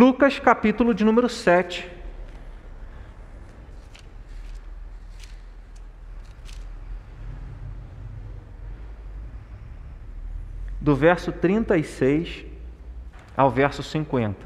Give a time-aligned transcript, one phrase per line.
[0.00, 1.90] Lucas, capítulo de número 7.
[10.80, 12.44] Do verso 36
[13.36, 14.36] ao verso 50.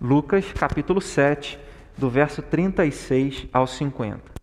[0.00, 1.58] Lucas, capítulo 7,
[1.96, 4.37] do verso 36 ao 50.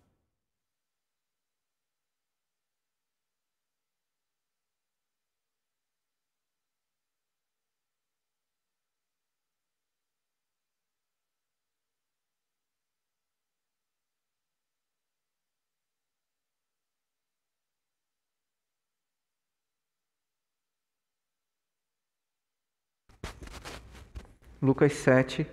[24.66, 25.46] Lucas 7,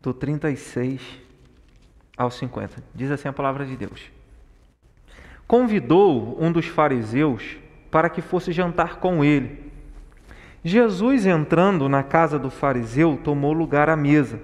[0.00, 1.02] do 36
[2.16, 2.82] ao 50.
[2.94, 4.10] Diz assim a palavra de Deus.
[5.46, 7.58] Convidou um dos fariseus
[7.90, 9.70] para que fosse jantar com ele.
[10.64, 14.40] Jesus, entrando na casa do fariseu, tomou lugar à mesa.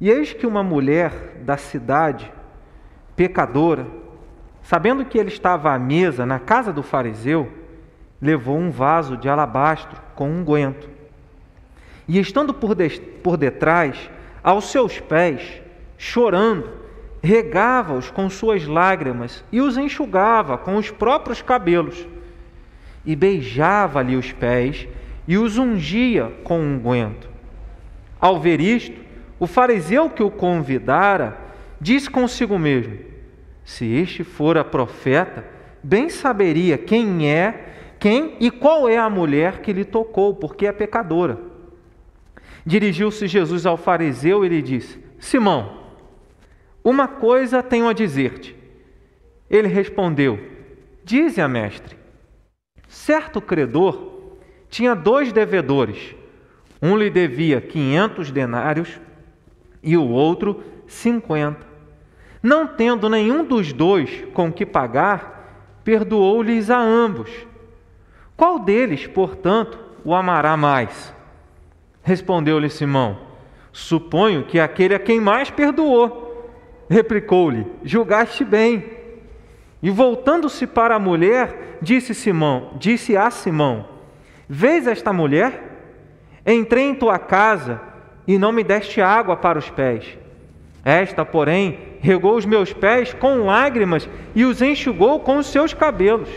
[0.00, 2.32] E eis que uma mulher da cidade,
[3.14, 3.86] pecadora,
[4.62, 7.52] sabendo que ele estava à mesa na casa do fariseu,
[8.20, 10.88] levou um vaso de alabastro com unguento.
[10.88, 10.93] Um
[12.06, 14.10] e estando por, de, por detrás,
[14.42, 15.62] aos seus pés,
[15.96, 16.68] chorando,
[17.22, 22.06] regava-os com suas lágrimas e os enxugava com os próprios cabelos,
[23.06, 24.86] e beijava-lhe os pés
[25.26, 27.28] e os ungia com unguento.
[28.20, 28.98] Ao ver isto,
[29.38, 31.38] o fariseu que o convidara
[31.80, 32.98] disse consigo mesmo:
[33.64, 35.44] Se este fora profeta,
[35.82, 40.72] bem saberia quem é, quem e qual é a mulher que lhe tocou, porque é
[40.72, 41.53] pecadora.
[42.66, 45.84] Dirigiu-se Jesus ao fariseu e lhe disse: Simão,
[46.82, 48.56] uma coisa tenho a dizer-te.
[49.50, 50.38] Ele respondeu:
[51.04, 51.96] Dize a mestre.
[52.88, 54.12] Certo credor
[54.68, 56.14] tinha dois devedores.
[56.82, 59.00] Um lhe devia quinhentos denários
[59.82, 61.66] e o outro cinquenta.
[62.42, 67.30] Não tendo nenhum dos dois com que pagar, perdoou-lhes a ambos.
[68.36, 71.13] Qual deles, portanto, o amará mais?
[72.04, 73.18] Respondeu-lhe Simão:
[73.72, 76.54] Suponho que aquele a quem mais perdoou.
[76.88, 78.84] Replicou-lhe: Julgaste bem.
[79.82, 83.86] E voltando-se para a mulher, disse Simão, disse a Simão:
[84.48, 85.62] Vês esta mulher?
[86.46, 87.80] Entrei em tua casa
[88.26, 90.18] e não me deste água para os pés.
[90.84, 96.28] Esta, porém, regou os meus pés com lágrimas e os enxugou com os seus cabelos.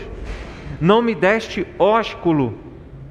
[0.80, 2.58] Não me deste ósculo.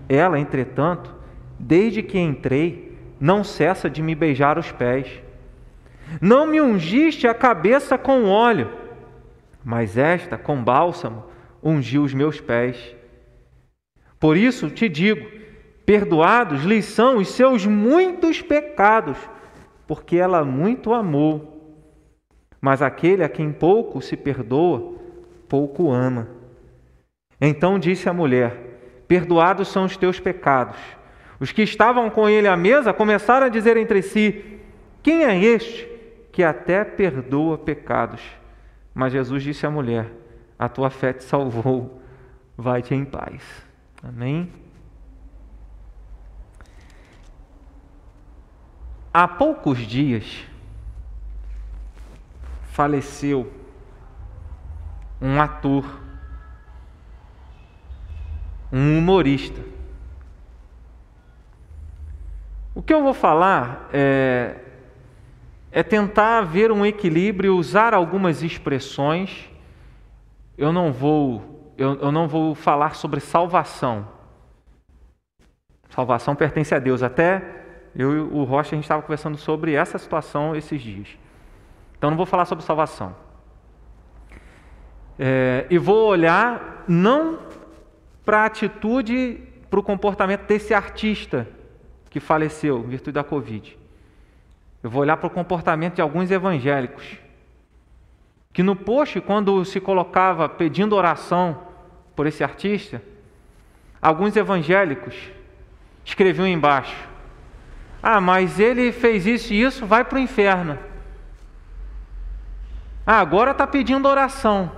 [0.09, 1.16] Ela, entretanto,
[1.59, 5.21] Desde que entrei, não cessa de me beijar os pés.
[6.21, 8.71] Não me ungiste a cabeça com óleo,
[9.63, 11.25] mas esta, com bálsamo,
[11.61, 12.95] ungiu os meus pés.
[14.19, 15.29] Por isso te digo:
[15.85, 19.17] perdoados lhes são os seus muitos pecados,
[19.85, 21.55] porque ela muito amou.
[22.61, 24.95] Mas aquele a quem pouco se perdoa,
[25.47, 26.27] pouco ama.
[27.39, 30.77] Então disse a mulher: Perdoados são os teus pecados.
[31.39, 34.59] Os que estavam com ele à mesa começaram a dizer entre si:
[35.03, 35.87] Quem é este
[36.31, 38.21] que até perdoa pecados?
[38.93, 40.11] Mas Jesus disse à mulher:
[40.57, 42.01] A tua fé te salvou,
[42.57, 43.43] vai-te em paz.
[44.01, 44.51] Amém?
[49.13, 50.45] Há poucos dias
[52.71, 53.51] faleceu
[55.19, 55.83] um ator,
[58.71, 59.76] um humorista
[62.77, 64.55] o que eu vou falar é,
[65.71, 69.49] é tentar ver um equilíbrio, usar algumas expressões.
[70.55, 74.07] Eu não vou, eu, eu não vou falar sobre salvação.
[75.89, 77.01] Salvação pertence a Deus.
[77.01, 77.63] Até
[77.95, 81.07] eu e o Rocha a gente estava conversando sobre essa situação esses dias.
[81.97, 83.15] Então não vou falar sobre salvação.
[85.17, 87.39] É, e vou olhar não
[88.23, 91.56] para a atitude, para o comportamento desse artista
[92.17, 93.77] que faleceu em virtude da Covid.
[94.81, 97.17] Eu vou olhar para o comportamento de alguns evangélicos.
[98.51, 101.61] Que no post, quando se colocava pedindo oração
[102.15, 103.03] por esse artista,
[104.01, 105.15] alguns evangélicos
[106.03, 107.07] escreviam embaixo:
[108.01, 110.75] Ah, mas ele fez isso e isso, vai para o inferno.
[113.05, 114.71] Ah, agora está pedindo oração.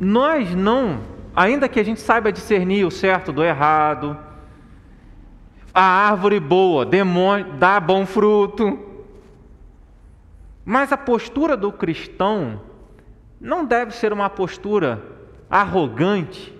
[0.00, 4.16] Nós não ainda que a gente saiba discernir o certo do errado,
[5.72, 6.88] a árvore boa
[7.58, 8.78] dá bom fruto,
[10.64, 12.62] mas a postura do cristão
[13.38, 15.02] não deve ser uma postura
[15.50, 16.54] arrogante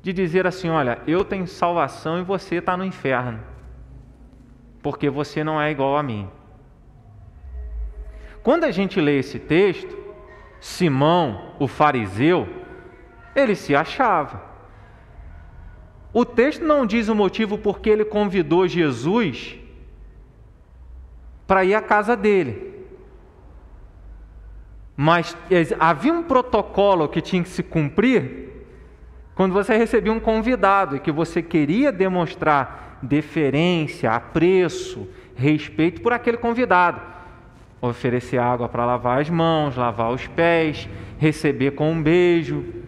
[0.00, 3.40] de dizer assim: olha, eu tenho salvação e você está no inferno,
[4.80, 6.28] porque você não é igual a mim.
[8.44, 9.96] Quando a gente lê esse texto,
[10.60, 12.61] Simão, o fariseu,
[13.34, 14.42] ele se achava.
[16.12, 19.58] O texto não diz o motivo porque ele convidou Jesus
[21.46, 22.72] para ir à casa dele.
[24.96, 25.36] Mas
[25.80, 28.50] havia um protocolo que tinha que se cumprir
[29.34, 36.36] quando você recebia um convidado e que você queria demonstrar deferência, apreço, respeito por aquele
[36.36, 37.00] convidado.
[37.80, 40.88] Oferecer água para lavar as mãos, lavar os pés,
[41.18, 42.81] receber com um beijo.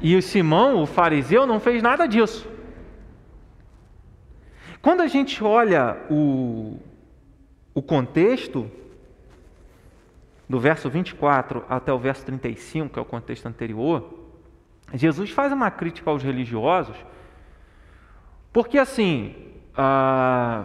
[0.00, 2.48] E o Simão, o fariseu, não fez nada disso.
[4.80, 6.78] Quando a gente olha o,
[7.74, 8.70] o contexto,
[10.48, 14.08] do verso 24 até o verso 35, que é o contexto anterior,
[14.94, 16.96] Jesus faz uma crítica aos religiosos,
[18.52, 19.34] porque assim,
[19.76, 20.64] ah,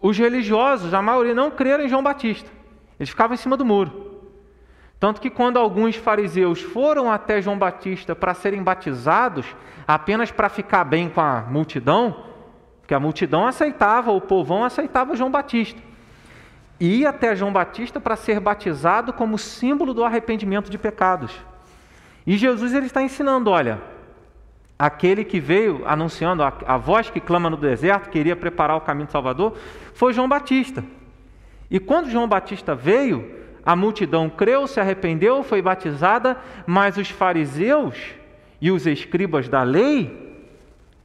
[0.00, 2.50] os religiosos, a maioria não creram em João Batista,
[2.98, 4.09] eles ficavam em cima do muro.
[5.00, 9.46] Tanto que quando alguns fariseus foram até João Batista para serem batizados,
[9.88, 12.24] apenas para ficar bem com a multidão,
[12.82, 15.80] porque a multidão aceitava, o povão aceitava João Batista
[16.80, 21.32] e ia até João Batista para ser batizado como símbolo do arrependimento de pecados.
[22.26, 23.80] E Jesus ele está ensinando, olha,
[24.78, 29.06] aquele que veio anunciando a, a voz que clama no deserto, queria preparar o caminho
[29.06, 29.56] do Salvador,
[29.92, 30.82] foi João Batista.
[31.70, 36.36] E quando João Batista veio, a multidão creu, se arrependeu, foi batizada,
[36.66, 37.96] mas os fariseus
[38.60, 40.46] e os escribas da lei,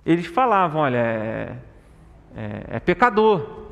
[0.05, 1.55] eles falavam: olha, é,
[2.35, 3.65] é, é pecador,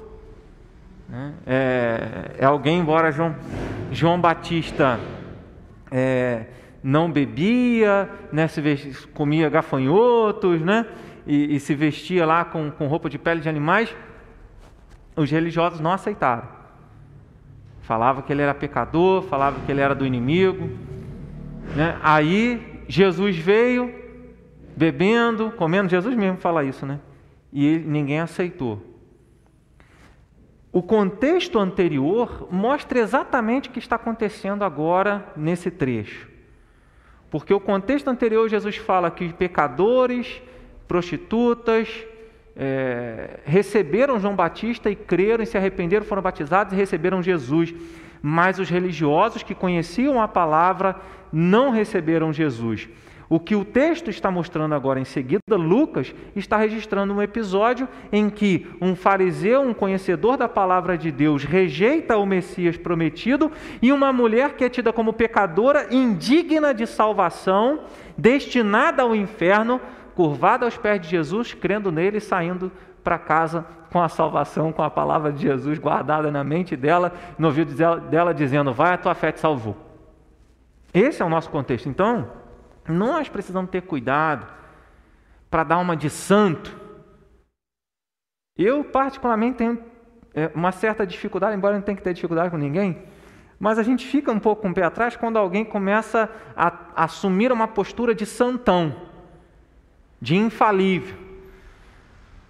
[1.08, 1.34] né?
[1.46, 3.36] É, é, alguém, embora João,
[3.92, 5.00] João Batista
[5.92, 6.46] é,
[6.82, 10.86] não bebia, né, se vestia, comia gafanhotos, né,
[11.28, 13.96] e, e, se vestia lá com, com roupa de pele de animais,
[15.16, 16.63] os religiosos não aceitaram.
[17.84, 20.70] Falava que ele era pecador, falava que ele era do inimigo.
[21.76, 21.98] Né?
[22.02, 23.94] Aí Jesus veio
[24.76, 27.00] bebendo, comendo, Jesus mesmo fala isso, né?
[27.52, 28.82] E ele, ninguém aceitou.
[30.72, 36.28] O contexto anterior mostra exatamente o que está acontecendo agora nesse trecho.
[37.30, 40.42] Porque o contexto anterior, Jesus fala que pecadores,
[40.88, 41.90] prostitutas,
[42.56, 47.74] é, receberam João Batista e creram e se arrependeram, foram batizados e receberam Jesus.
[48.22, 50.96] Mas os religiosos que conheciam a palavra
[51.32, 52.88] não receberam Jesus.
[53.30, 58.30] O que o texto está mostrando agora em seguida, Lucas está registrando um episódio em
[58.30, 63.52] que um fariseu, um conhecedor da palavra de Deus, rejeita o Messias prometido
[63.82, 67.86] e uma mulher que é tida como pecadora, indigna de salvação,
[68.16, 69.82] destinada ao inferno,
[70.16, 72.72] curvada aos pés de Jesus, crendo nele e saindo
[73.04, 77.48] para casa com a salvação, com a palavra de Jesus guardada na mente dela, no
[77.48, 77.74] ouvido
[78.10, 79.76] dela, dizendo: Vai, a tua fé te salvou.
[80.94, 81.90] Esse é o nosso contexto.
[81.90, 82.32] Então,
[82.88, 84.48] nós precisamos ter cuidado
[85.50, 86.76] para dar uma de santo.
[88.58, 89.80] Eu, particularmente, tenho
[90.34, 93.04] é, uma certa dificuldade, embora não tenha que ter dificuldade com ninguém,
[93.60, 97.04] mas a gente fica um pouco com o pé atrás quando alguém começa a, a
[97.06, 98.96] assumir uma postura de santão,
[100.24, 101.18] de infalível,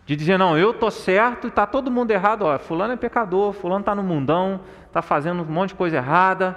[0.05, 2.43] de dizer, não, eu estou certo e está todo mundo errado.
[2.43, 6.55] Ó, fulano é pecador, fulano está no mundão, está fazendo um monte de coisa errada.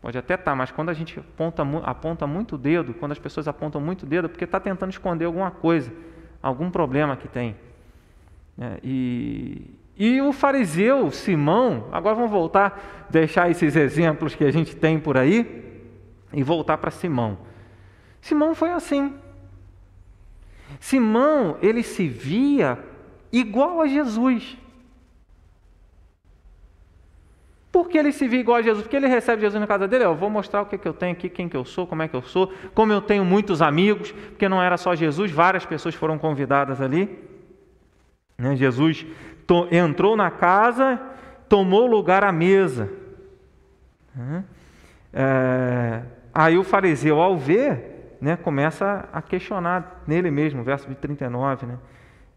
[0.00, 3.20] Pode até estar, tá, mas quando a gente aponta, aponta muito o dedo, quando as
[3.20, 5.92] pessoas apontam muito o dedo, é porque está tentando esconder alguma coisa,
[6.42, 7.54] algum problema que tem.
[8.58, 14.74] É, e, e o fariseu Simão, agora vamos voltar, deixar esses exemplos que a gente
[14.74, 15.86] tem por aí
[16.32, 17.38] e voltar para Simão.
[18.20, 19.21] Simão foi assim.
[20.80, 22.78] Simão, ele se via
[23.32, 24.56] igual a Jesus.
[27.72, 30.14] Porque ele se vê igual a Jesus, porque ele recebe Jesus na casa dele, eu
[30.14, 32.14] vou mostrar o que, que eu tenho aqui, quem que eu sou, como é que
[32.14, 36.18] eu sou, como eu tenho muitos amigos, porque não era só Jesus, várias pessoas foram
[36.18, 37.18] convidadas ali.
[38.36, 38.56] Né?
[38.56, 39.06] Jesus
[39.70, 41.00] entrou na casa,
[41.48, 42.90] tomou lugar à mesa.
[45.12, 46.02] É,
[46.32, 47.91] aí o fariseu, ao ver,
[48.22, 51.78] né, começa a questionar nele mesmo, verso de 39, né?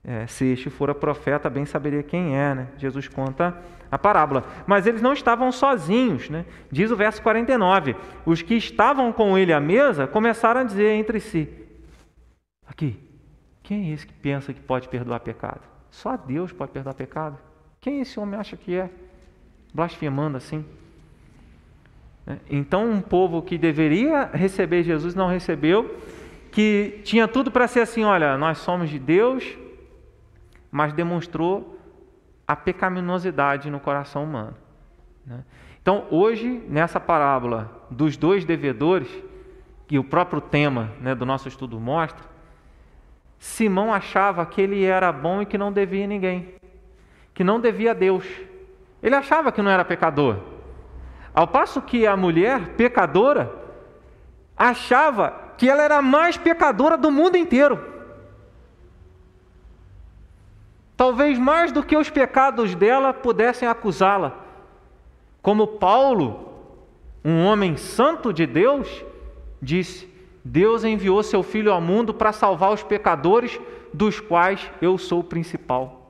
[0.07, 2.53] É, se este fora profeta, bem saberia quem é.
[2.53, 2.67] Né?
[2.77, 3.57] Jesus conta
[3.89, 4.43] a parábola.
[4.67, 6.29] Mas eles não estavam sozinhos.
[6.29, 6.45] Né?
[6.71, 11.19] Diz o verso 49: Os que estavam com ele à mesa começaram a dizer entre
[11.19, 11.49] si:
[12.67, 12.99] Aqui,
[13.63, 15.61] quem é esse que pensa que pode perdoar pecado?
[15.89, 17.39] Só Deus pode perdoar pecado?
[17.81, 18.91] Quem esse homem acha que é?
[19.73, 20.63] Blasfemando assim.
[22.25, 22.39] Né?
[22.49, 25.97] Então, um povo que deveria receber Jesus não recebeu
[26.51, 29.57] que tinha tudo para ser assim: olha, nós somos de Deus,
[30.71, 31.77] mas demonstrou
[32.47, 34.55] a pecaminosidade no coração humano.
[35.25, 35.43] Né?
[35.81, 39.07] Então, hoje, nessa parábola dos dois devedores,
[39.87, 42.23] que o próprio tema né, do nosso estudo mostra,
[43.37, 46.55] Simão achava que ele era bom e que não devia ninguém,
[47.33, 48.25] que não devia a Deus.
[49.03, 50.54] Ele achava que não era pecador.
[51.35, 53.53] Ao passo que a mulher pecadora
[54.55, 57.93] achava que ela era a mais pecadora do mundo inteiro.
[60.95, 64.33] Talvez mais do que os pecados dela pudessem acusá-la.
[65.41, 66.53] Como Paulo,
[67.23, 69.03] um homem santo de Deus,
[69.61, 70.09] disse:
[70.41, 73.59] Deus enviou seu filho ao mundo para salvar os pecadores,
[73.93, 76.04] dos quais eu sou o principal.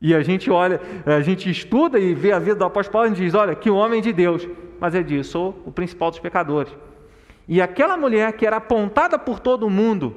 [0.00, 3.14] E a gente olha, a gente estuda e vê a vida do apóstolo Paulo e
[3.14, 4.48] diz: olha, que homem de Deus.
[4.80, 6.72] Mas ele diz: sou o principal dos pecadores.
[7.48, 10.16] E aquela mulher que era apontada por todo mundo,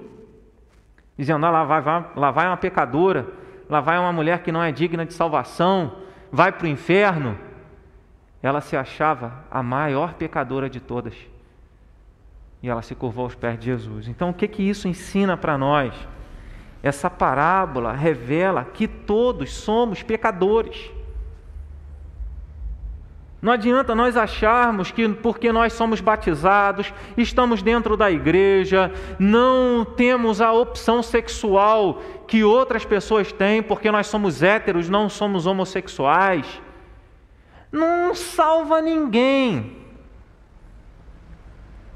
[1.17, 3.27] dizendo: ah, lá, vai, vai, lá vai uma pecadora,
[3.67, 5.97] lá vai uma mulher que não é digna de salvação,
[6.31, 7.37] vai para o inferno.
[8.43, 11.15] Ela se achava a maior pecadora de todas.
[12.61, 14.07] E ela se curvou aos pés de Jesus.
[14.07, 15.93] Então, o que, que isso ensina para nós?
[16.83, 20.91] Essa parábola revela que todos somos pecadores.
[23.41, 30.39] Não adianta nós acharmos que porque nós somos batizados, estamos dentro da igreja, não temos
[30.39, 36.61] a opção sexual que outras pessoas têm, porque nós somos héteros, não somos homossexuais.
[37.71, 39.77] Não salva ninguém.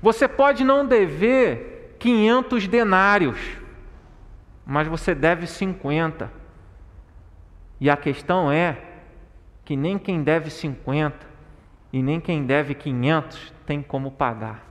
[0.01, 3.37] Você pode não dever 500 denários,
[4.65, 6.31] mas você deve 50.
[7.79, 8.81] E a questão é
[9.63, 11.25] que nem quem deve 50
[11.91, 14.65] e nem quem deve 500 tem como pagar.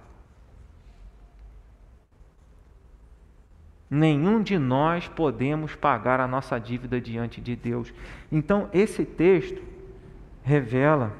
[3.89, 7.95] Nenhum de nós podemos pagar a nossa dívida diante de Deus.
[8.33, 9.63] Então, esse texto
[10.43, 11.13] revela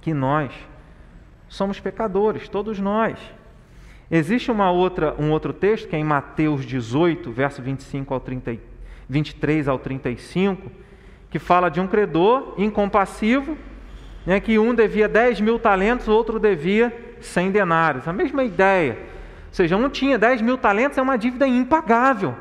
[0.00, 0.54] que nós
[1.48, 3.18] somos pecadores, todos nós.
[4.10, 8.56] Existe uma outra, um outro texto que é em Mateus 18, verso 25 ao 30,
[9.08, 10.70] 23 ao 35,
[11.30, 13.56] que fala de um credor incompassivo
[14.26, 18.08] né, que um devia 10 mil talentos, o outro devia 100 denários.
[18.08, 18.98] A mesma ideia.
[19.48, 22.34] Ou seja, um tinha 10 mil talentos, é uma dívida impagável.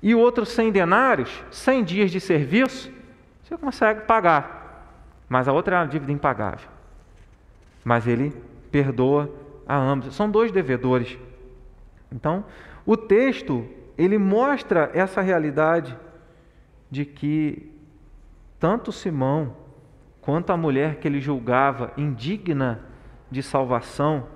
[0.00, 2.92] E o outro 100 denários, 100 dias de serviço,
[3.42, 4.94] você consegue pagar.
[5.28, 6.68] Mas a outra é uma dívida impagável.
[7.84, 8.32] Mas ele
[8.70, 9.28] perdoa
[9.66, 10.14] a ambos.
[10.14, 11.18] São dois devedores.
[12.12, 12.44] Então,
[12.84, 13.66] o texto,
[13.98, 15.96] ele mostra essa realidade
[16.90, 17.72] de que
[18.58, 19.56] tanto Simão
[20.20, 22.80] quanto a mulher que ele julgava indigna
[23.30, 24.26] de salvação,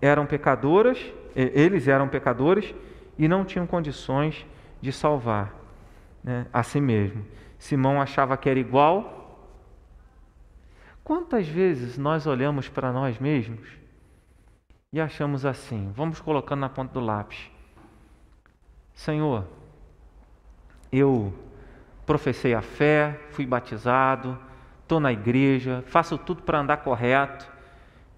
[0.00, 2.72] eram pecadoras, eles eram pecadores
[3.18, 4.46] e não tinham condições
[4.80, 5.52] de salvar
[6.22, 7.24] né, a si mesmo.
[7.58, 9.25] Simão achava que era igual.
[11.06, 13.60] Quantas vezes nós olhamos para nós mesmos
[14.92, 15.92] e achamos assim?
[15.94, 17.48] Vamos colocando na ponta do lápis:
[18.92, 19.46] Senhor,
[20.90, 21.32] eu
[22.04, 24.36] professei a fé, fui batizado,
[24.82, 27.48] estou na igreja, faço tudo para andar correto,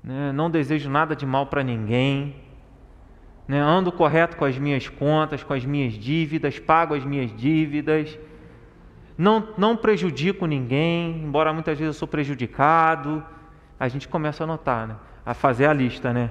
[0.02, 0.32] né?
[0.32, 2.36] não desejo nada de mal para ninguém,
[3.46, 3.60] né?
[3.60, 8.18] ando correto com as minhas contas, com as minhas dívidas, pago as minhas dívidas,
[9.18, 13.22] não, não prejudico ninguém, embora muitas vezes eu sou prejudicado.
[13.78, 14.96] A gente começa a notar, né?
[15.26, 16.30] a fazer a lista, né?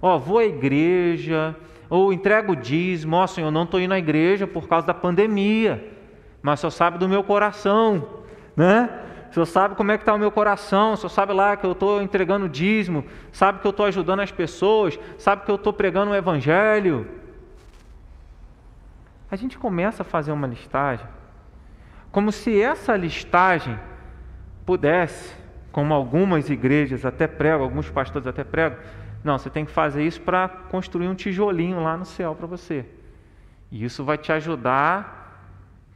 [0.00, 1.54] Ó, vou à igreja,
[1.90, 5.98] ou entrego o dízimo, ó, Senhor, não estou indo à igreja por causa da pandemia
[6.42, 8.06] mas o Senhor sabe do meu coração,
[8.56, 8.88] né?
[9.30, 11.64] O Senhor sabe como é que está o meu coração, o Senhor sabe lá que
[11.64, 15.72] eu estou entregando dízimo, sabe que eu estou ajudando as pessoas, sabe que eu estou
[15.72, 17.06] pregando o Evangelho.
[19.30, 21.06] A gente começa a fazer uma listagem,
[22.10, 23.78] como se essa listagem
[24.66, 25.34] pudesse,
[25.70, 28.78] como algumas igrejas até pregam, alguns pastores até pregam,
[29.22, 32.86] não, você tem que fazer isso para construir um tijolinho lá no céu para você.
[33.70, 35.20] E isso vai te ajudar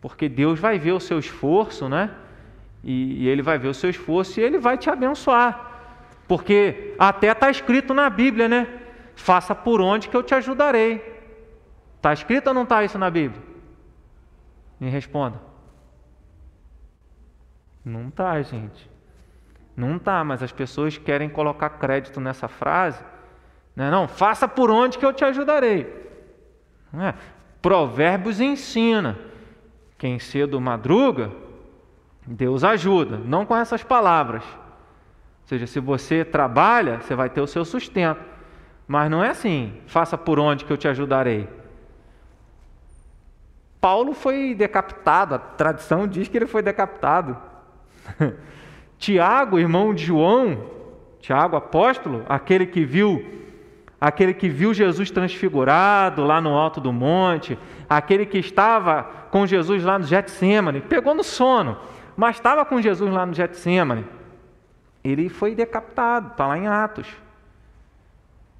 [0.00, 2.10] porque Deus vai ver o seu esforço, né?
[2.82, 5.72] E, e Ele vai ver o seu esforço e Ele vai te abençoar.
[6.28, 8.68] Porque até está escrito na Bíblia, né?
[9.16, 11.02] Faça por onde que eu te ajudarei.
[11.96, 13.42] Está escrito ou não está isso na Bíblia?
[14.78, 15.53] Me responda.
[17.84, 18.90] Não está, gente.
[19.76, 23.02] Não está, mas as pessoas querem colocar crédito nessa frase.
[23.74, 23.90] Não, né?
[23.90, 25.92] não faça por onde que eu te ajudarei.
[26.92, 27.14] Não é?
[27.60, 29.18] Provérbios ensina
[29.98, 31.30] quem cedo madruga,
[32.26, 37.46] Deus ajuda, não com essas palavras, Ou seja, se você trabalha, você vai ter o
[37.46, 38.20] seu sustento.
[38.86, 41.48] Mas não é assim, faça por onde que eu te ajudarei.
[43.80, 47.36] Paulo foi decapitado, a tradição diz que ele foi decapitado.
[48.98, 50.64] Tiago, irmão de João,
[51.20, 53.34] Tiago apóstolo, aquele que viu
[54.00, 57.58] aquele que viu Jesus transfigurado lá no alto do monte,
[57.88, 61.78] aquele que estava com Jesus lá no Getsemane, pegou no sono,
[62.14, 64.04] mas estava com Jesus lá no Getsemane.
[65.02, 67.06] Ele foi decapitado, está lá em Atos.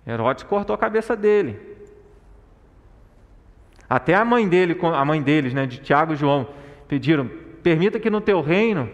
[0.07, 1.59] Herodes cortou a cabeça dele.
[3.89, 6.49] Até a mãe dele, a mãe deles, né, de Tiago e João,
[6.89, 7.31] pediram:
[7.63, 8.91] permita que no teu reino,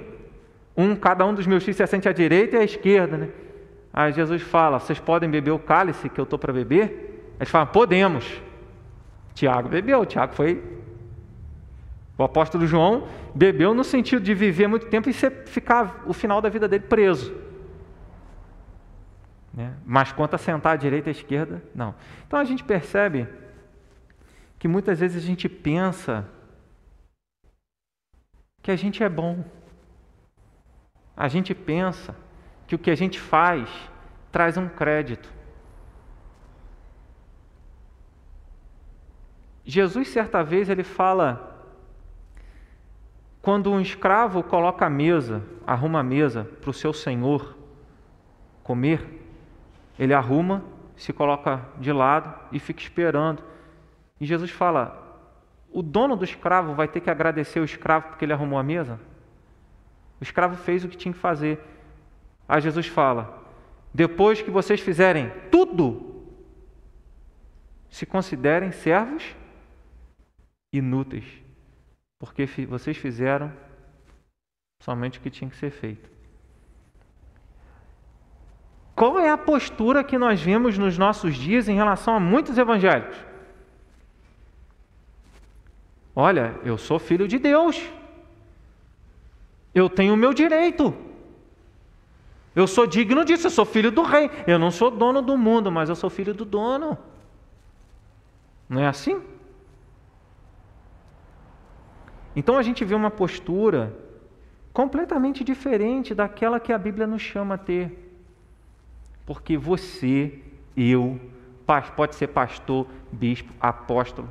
[0.80, 3.28] um, cada um dos meus filhos se assente à direita e à esquerda, né?
[3.92, 7.34] Aí Jesus fala: Vocês podem beber o cálice que eu estou para beber?
[7.38, 8.40] Eles falam: Podemos.
[9.34, 10.04] Tiago bebeu.
[10.06, 10.62] Tiago foi.
[12.16, 16.48] O apóstolo João bebeu no sentido de viver muito tempo e ficar o final da
[16.48, 17.34] vida dele preso.
[19.52, 19.72] Né?
[19.86, 21.94] Mas quanto a sentar à direita e à esquerda, não.
[22.26, 23.26] Então a gente percebe
[24.58, 26.28] que muitas vezes a gente pensa
[28.62, 29.42] que a gente é bom.
[31.20, 32.16] A gente pensa
[32.66, 33.68] que o que a gente faz
[34.32, 35.30] traz um crédito.
[39.62, 41.62] Jesus, certa vez, ele fala:
[43.42, 47.54] quando um escravo coloca a mesa, arruma a mesa para o seu senhor
[48.62, 49.06] comer,
[49.98, 50.64] ele arruma,
[50.96, 53.42] se coloca de lado e fica esperando.
[54.18, 55.20] E Jesus fala:
[55.70, 58.98] o dono do escravo vai ter que agradecer o escravo porque ele arrumou a mesa?
[60.20, 61.58] O escravo fez o que tinha que fazer.
[62.48, 63.42] Aí Jesus fala:
[63.92, 66.24] depois que vocês fizerem tudo,
[67.88, 69.24] se considerem servos
[70.72, 71.24] inúteis,
[72.18, 73.52] porque vocês fizeram
[74.82, 76.08] somente o que tinha que ser feito.
[78.94, 83.16] Qual é a postura que nós vemos nos nossos dias em relação a muitos evangélicos?
[86.14, 87.82] Olha, eu sou filho de Deus,
[89.74, 90.94] eu tenho o meu direito.
[92.54, 94.30] Eu sou digno disso, eu sou filho do rei.
[94.46, 96.98] Eu não sou dono do mundo, mas eu sou filho do dono.
[98.68, 99.20] Não é assim?
[102.34, 103.96] Então a gente vê uma postura
[104.72, 108.08] completamente diferente daquela que a Bíblia nos chama a ter.
[109.26, 110.40] Porque você,
[110.76, 111.20] eu,
[111.96, 114.28] pode ser pastor, bispo, apóstolo,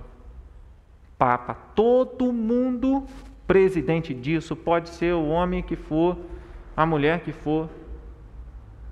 [1.18, 3.06] papa, todo mundo
[3.50, 6.16] presidente disso, pode ser o homem que for,
[6.78, 7.68] a mulher que for,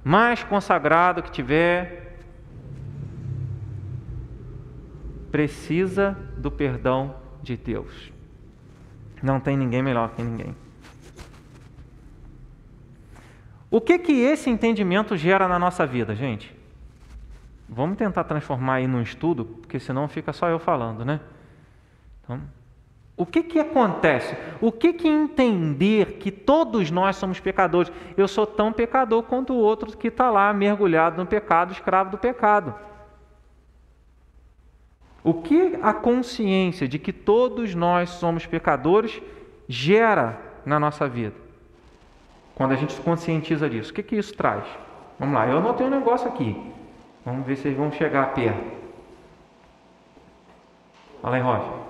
[0.04, 2.17] mais consagrado que tiver,
[5.32, 8.12] precisa do perdão de Deus.
[9.22, 10.56] Não tem ninguém melhor que ninguém.
[13.70, 16.52] O que que esse entendimento gera na nossa vida, gente?
[17.70, 21.20] Vamos tentar transformar aí num estudo, porque senão fica só eu falando, né?
[22.24, 22.41] Então,
[23.18, 24.38] o que, que acontece?
[24.62, 27.92] O que, que entender que todos nós somos pecadores?
[28.16, 32.18] Eu sou tão pecador quanto o outro que está lá mergulhado no pecado, escravo do
[32.20, 32.76] pecado.
[35.24, 39.20] O que a consciência de que todos nós somos pecadores
[39.68, 41.36] gera na nossa vida?
[42.54, 44.64] Quando a gente se conscientiza disso, o que, que isso traz?
[45.20, 46.56] Vamos lá, eu anotei um negócio aqui.
[47.26, 48.78] Vamos ver se eles vão chegar perto.
[51.20, 51.87] Fala aí, Rocha.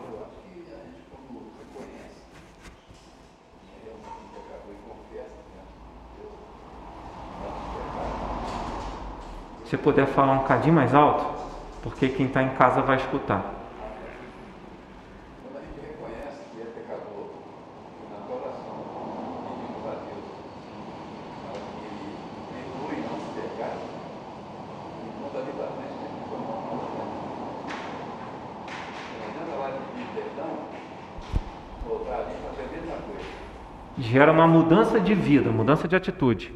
[9.70, 11.26] Se puder falar um cadinho mais alto,
[11.84, 13.44] porque quem está em casa vai escutar.
[15.44, 17.28] Quando a gente reconhece que é pecador,
[18.10, 18.80] na oração,
[19.44, 20.24] pedimos a Deus
[21.44, 22.16] para que Ele
[22.48, 23.92] perdoe nossos pecados,
[25.06, 26.56] enquanto a vida mais sempre foi uma
[29.12, 30.52] Não adianta lá de pedir perdão,
[31.86, 33.30] voltar ali e fazer a mesma coisa.
[33.98, 36.56] Gera uma mudança de vida, mudança de atitude.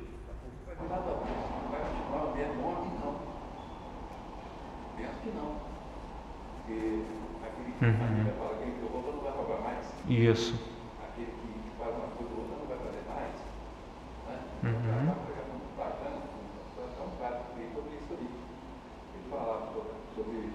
[10.12, 10.54] Isso.
[11.02, 13.32] Aquele que faz uma coisa ou outra não vai fazer mais.
[14.28, 14.36] Né?
[14.68, 15.08] Uhum.
[15.08, 16.20] É muito bacana,
[16.76, 18.28] só um cara que fez sobre isso ali.
[18.28, 20.52] Ele falava sobre, sobre,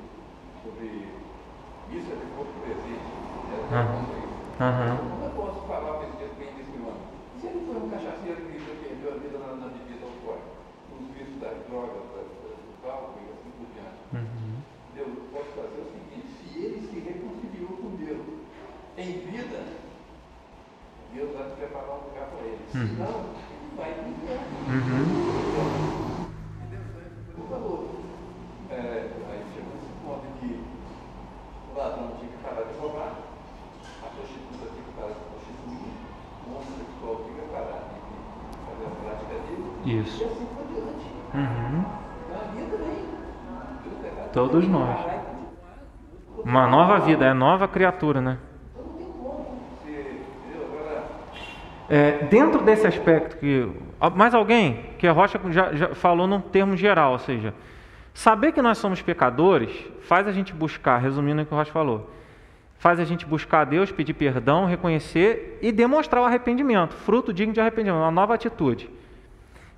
[0.61, 1.09] sobre
[1.88, 3.11] isso de corpo presente.
[3.49, 3.59] Né?
[3.75, 4.27] Uhum.
[4.61, 4.92] Uhum.
[5.09, 7.09] Como eu posso falar para esse bem desse homem?
[7.40, 10.53] Se ele foi um cachaceiro que perdeu a vida na, na bebida alcoólica,
[10.92, 14.05] nos vícios das drogas, do álcool e assim por diante.
[14.12, 14.61] Uhum.
[14.92, 18.37] Deus pode fazer o seguinte, se ele se reconciliou com Deus,
[18.99, 19.62] em vida,
[21.12, 22.64] Deus vai preparar um lugar para ele.
[22.75, 22.88] Uhum.
[22.88, 24.40] Senão, ele vai viver.
[24.73, 26.27] Uhum.
[32.81, 33.16] cobrar.
[34.03, 35.93] A prostituta fica para prostituir,
[36.47, 37.85] o homossexual fica para
[38.64, 39.76] fazer a prática dele.
[39.87, 40.25] Isso.
[41.33, 41.85] Uhum.
[44.33, 44.99] Todos nós.
[46.44, 48.38] Uma nova vida, é nova criatura, né?
[51.88, 53.70] É, dentro desse aspecto que.
[54.16, 54.90] Mais alguém?
[54.99, 57.55] Que a Rocha já, já falou num termo geral, ou seja,
[58.12, 59.70] saber que nós somos pecadores
[60.03, 62.11] faz a gente buscar, resumindo o que o Rocha falou,
[62.77, 67.55] faz a gente buscar a Deus, pedir perdão, reconhecer e demonstrar o arrependimento, fruto digno
[67.55, 68.90] de arrependimento, uma nova atitude.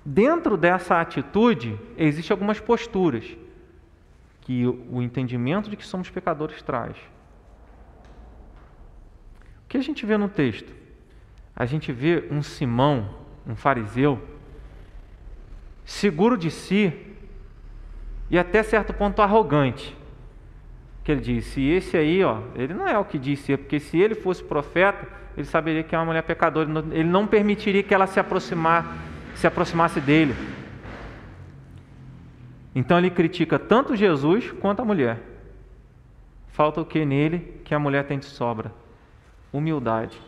[0.03, 3.25] Dentro dessa atitude, existem algumas posturas
[4.41, 6.97] que o entendimento de que somos pecadores traz.
[9.63, 10.73] O que a gente vê no texto?
[11.55, 13.13] A gente vê um Simão,
[13.45, 14.19] um fariseu,
[15.85, 16.93] seguro de si
[18.29, 19.95] e até certo ponto arrogante.
[21.03, 24.15] Que ele disse: esse aí, ó, ele não é o que disse, porque se ele
[24.15, 28.19] fosse profeta, ele saberia que é uma mulher pecadora, ele não permitiria que ela se
[28.19, 28.95] aproximar,
[29.39, 30.35] se aproximasse dele.
[32.75, 35.17] Então ele critica tanto Jesus quanto a mulher.
[36.49, 38.73] Falta o que nele que a mulher tem de sobra?
[39.53, 40.19] Humildade.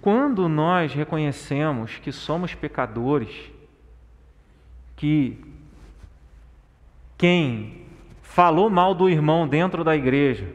[0.00, 3.48] Quando nós reconhecemos que somos pecadores,
[4.96, 5.40] que
[7.16, 7.86] quem
[8.22, 10.52] falou mal do irmão dentro da igreja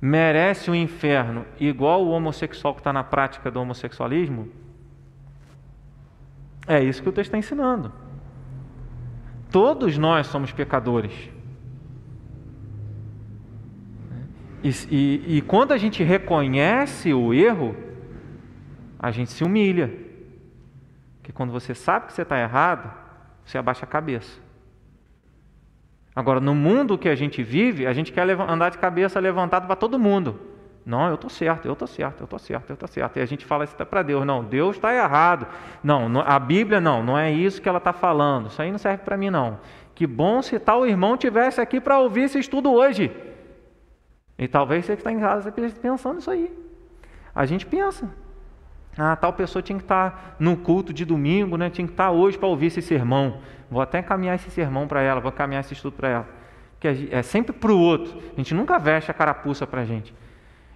[0.00, 4.61] merece o inferno igual o homossexual que está na prática do homossexualismo,
[6.66, 7.92] é isso que o texto está ensinando.
[9.50, 11.12] Todos nós somos pecadores.
[14.62, 17.74] E, e, e, quando a gente reconhece o erro,
[18.98, 19.92] a gente se humilha.
[21.18, 22.92] Porque quando você sabe que você está errado,
[23.44, 24.40] você abaixa a cabeça.
[26.14, 29.74] Agora, no mundo que a gente vive, a gente quer andar de cabeça levantada para
[29.76, 30.51] todo mundo.
[30.84, 33.16] Não, eu estou certo, eu estou certo, eu estou certo, eu estou certo.
[33.16, 34.26] E a gente fala isso para Deus.
[34.26, 35.46] Não, Deus está errado.
[35.82, 38.48] Não, a Bíblia não, não é isso que ela está falando.
[38.48, 39.60] Isso aí não serve para mim, não.
[39.94, 43.12] Que bom se tal irmão tivesse aqui para ouvir esse estudo hoje.
[44.36, 46.52] E talvez você que está em casa pensando isso aí.
[47.34, 48.10] A gente pensa.
[48.98, 51.70] Ah, tal pessoa tinha que estar tá no culto de domingo, né?
[51.70, 53.38] tinha que estar tá hoje para ouvir esse sermão.
[53.70, 56.28] Vou até encaminhar esse sermão para ela, vou encaminhar esse estudo para ela.
[56.72, 58.18] Porque é sempre para o outro.
[58.32, 60.12] A gente nunca veste a carapuça para a gente.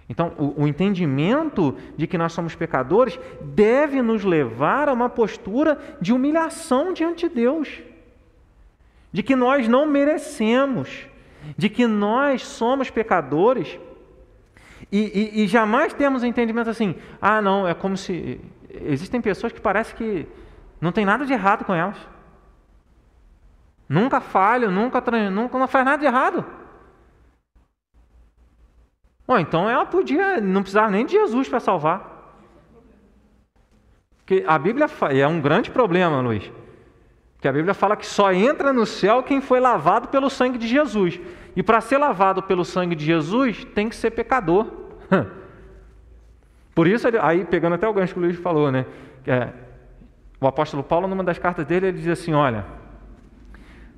[0.09, 5.77] Então, o, o, entendimento de que nós somos pecadores deve nos levar a uma postura
[5.99, 7.81] de humilhação diante de Deus,
[9.11, 11.07] de que nós não merecemos,
[11.57, 13.77] de que nós somos pecadores
[14.91, 18.39] e, e, e jamais temos entendimento assim: ah, não, é como se.
[18.69, 20.27] Existem pessoas que parece que
[20.79, 21.97] não tem nada de errado com elas.
[23.89, 26.45] Nunca falham, nunca, nunca não faz nada de errado.
[29.27, 32.17] Bom, então ela podia, não precisava nem de Jesus para salvar.
[34.19, 36.49] Porque a Bíblia é um grande problema, Luiz.
[37.41, 40.67] Que a Bíblia fala que só entra no céu quem foi lavado pelo sangue de
[40.67, 41.19] Jesus.
[41.55, 44.67] E para ser lavado pelo sangue de Jesus, tem que ser pecador.
[46.73, 48.85] Por isso, aí pegando até o gancho que o Luiz falou, né?
[49.25, 49.49] É,
[50.39, 52.65] o apóstolo Paulo, numa das cartas dele, ele diz assim: olha,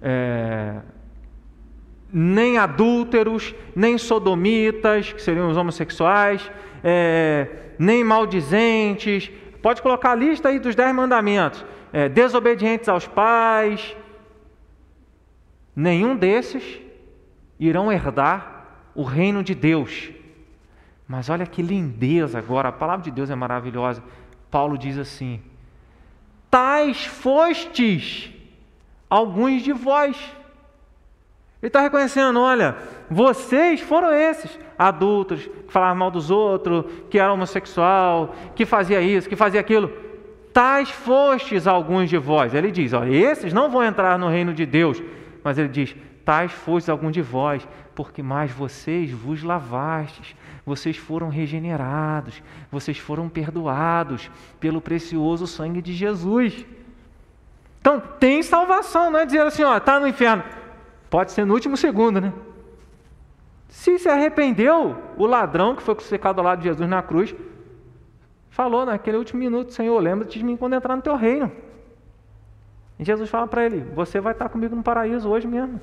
[0.01, 0.79] é,
[2.11, 6.51] nem adúlteros, nem sodomitas, que seriam os homossexuais,
[6.83, 9.31] é, nem maldizentes.
[9.61, 11.63] Pode colocar a lista aí dos dez mandamentos.
[11.93, 13.95] É, desobedientes aos pais.
[15.75, 16.81] Nenhum desses
[17.59, 20.11] irão herdar o reino de Deus.
[21.07, 24.03] Mas olha que lindeza agora, a palavra de Deus é maravilhosa.
[24.51, 25.41] Paulo diz assim:
[26.49, 28.31] Tais fostes
[29.09, 30.17] alguns de vós
[31.61, 32.75] ele está reconhecendo: olha,
[33.09, 39.27] vocês foram esses adultos que falavam mal dos outros, que era homossexual, que fazia isso,
[39.27, 39.91] que fazia aquilo.
[40.53, 42.53] Tais fostes alguns de vós.
[42.53, 45.01] Ele diz: olha, esses não vão entrar no reino de Deus.
[45.43, 51.27] Mas ele diz: tais fostes alguns de vós, porque mais vocês vos lavastes, vocês foram
[51.27, 52.41] regenerados,
[52.71, 56.65] vocês foram perdoados pelo precioso sangue de Jesus.
[57.81, 60.43] Então, tem salvação, não é dizer assim, ó, está no inferno.
[61.09, 62.33] Pode ser no último segundo, né?
[63.67, 67.35] Se se arrependeu, o ladrão que foi crucificado ao lado de Jesus na cruz,
[68.49, 71.51] falou naquele último minuto: Senhor, lembra-te de mim quando entrar no teu reino.
[72.99, 75.79] E Jesus fala para ele: Você vai estar comigo no paraíso hoje mesmo.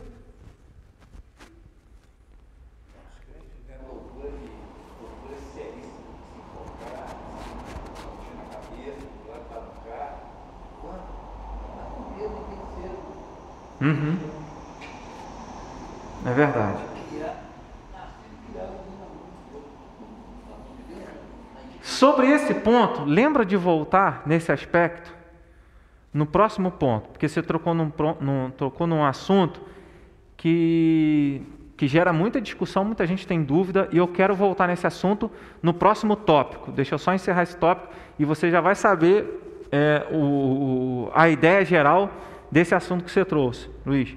[13.81, 14.36] Uhum.
[16.27, 16.79] É verdade.
[21.81, 25.15] Sobre esse ponto, lembra de voltar nesse aspecto
[26.13, 29.61] no próximo ponto, porque você trocou num, num, trocou num assunto
[30.37, 31.43] que,
[31.77, 35.31] que gera muita discussão, muita gente tem dúvida, e eu quero voltar nesse assunto
[35.63, 36.73] no próximo tópico.
[36.73, 41.65] Deixa eu só encerrar esse tópico e você já vai saber é, o, a ideia
[41.65, 42.11] geral
[42.51, 44.17] desse assunto que você trouxe, Luiz.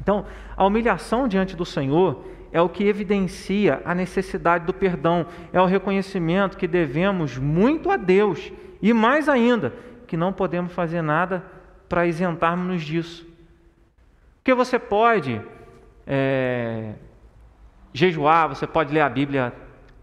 [0.00, 5.60] Então, a humilhação diante do Senhor é o que evidencia a necessidade do perdão, é
[5.60, 9.72] o reconhecimento que devemos muito a Deus e mais ainda,
[10.06, 11.44] que não podemos fazer nada
[11.88, 13.26] para isentarmos-nos disso.
[14.36, 15.40] Porque você pode
[16.06, 16.92] é,
[17.92, 19.52] jejuar, você pode ler a Bíblia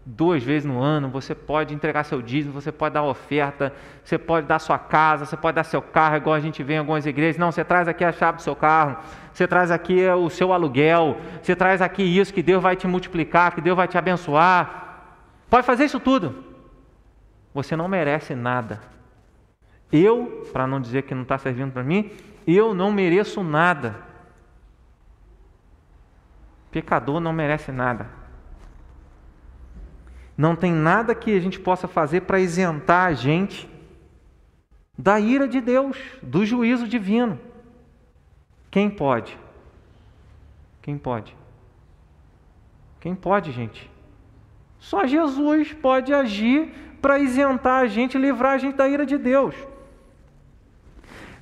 [0.04, 4.46] duas vezes no ano, você pode entregar seu dízimo, você pode dar oferta, você pode
[4.46, 7.38] dar sua casa, você pode dar seu carro, igual a gente vê em algumas igrejas.
[7.38, 8.96] Não, você traz aqui a chave do seu carro,
[9.32, 13.54] você traz aqui o seu aluguel, você traz aqui isso que Deus vai te multiplicar,
[13.54, 15.18] que Deus vai te abençoar.
[15.48, 16.44] Pode fazer isso tudo.
[17.54, 18.80] Você não merece nada.
[19.92, 22.10] Eu, para não dizer que não está servindo para mim,
[22.46, 23.94] eu não mereço nada.
[26.70, 28.21] Pecador não merece nada.
[30.36, 33.68] Não tem nada que a gente possa fazer para isentar a gente
[34.96, 37.38] da ira de Deus, do juízo divino.
[38.70, 39.38] Quem pode?
[40.80, 41.36] Quem pode?
[43.00, 43.90] Quem pode, gente?
[44.78, 49.54] Só Jesus pode agir para isentar a gente, livrar a gente da ira de Deus.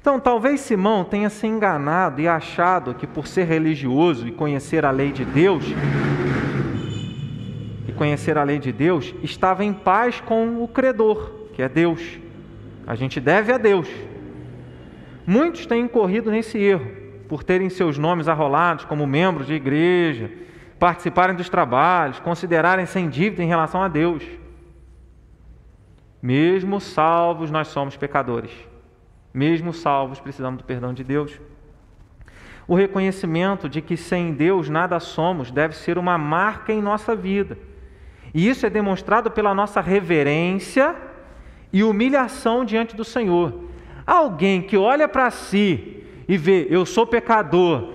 [0.01, 4.91] Então, talvez Simão tenha se enganado e achado que por ser religioso e conhecer a
[4.91, 5.65] lei de Deus,
[8.01, 12.19] conhecer a lei de Deus, estava em paz com o credor, que é Deus.
[12.87, 13.87] A gente deve a Deus.
[15.27, 16.91] Muitos têm incorrido nesse erro,
[17.29, 20.31] por terem seus nomes arrolados como membros de igreja,
[20.79, 24.25] participarem dos trabalhos, considerarem sem dívida em relação a Deus.
[26.23, 28.51] Mesmo salvos, nós somos pecadores.
[29.33, 31.39] Mesmo salvos, precisamos do perdão de Deus.
[32.67, 37.69] O reconhecimento de que sem Deus nada somos deve ser uma marca em nossa vida
[38.33, 40.95] e isso é demonstrado pela nossa reverência
[41.73, 43.53] e humilhação diante do Senhor.
[44.07, 47.93] Alguém que olha para si e vê, eu sou pecador,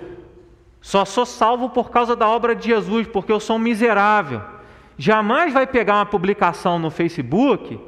[0.82, 4.42] só sou salvo por causa da obra de Jesus, porque eu sou um miserável.
[4.98, 7.80] Jamais vai pegar uma publicação no Facebook,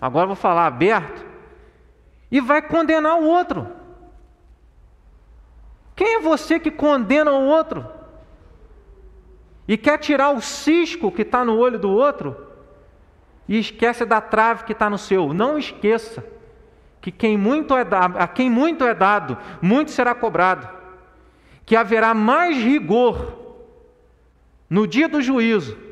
[0.00, 1.24] agora vou falar aberto,
[2.30, 3.66] e vai condenar o outro.
[5.94, 7.97] Quem é você que condena o outro?
[9.68, 12.34] E quer tirar o cisco que está no olho do outro
[13.46, 15.34] e esquece da trave que está no seu.
[15.34, 16.24] Não esqueça
[17.00, 17.86] que quem muito é
[18.18, 20.66] a quem muito é dado, muito será cobrado.
[21.66, 23.36] Que haverá mais rigor
[24.70, 25.87] no dia do juízo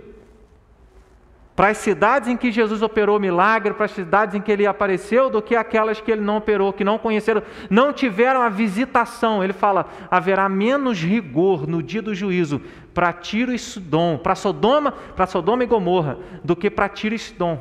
[1.56, 5.30] para as cidades em que Jesus operou milagre, para as cidades em que ele apareceu,
[5.30, 9.42] do que aquelas que ele não operou, que não conheceram, não tiveram a visitação.
[9.42, 12.60] Ele fala: haverá menos rigor no dia do juízo
[12.92, 17.18] para Tiro e Sodom, para Sodoma, para Sodoma e Gomorra, do que para Tiro e
[17.18, 17.58] Sidom.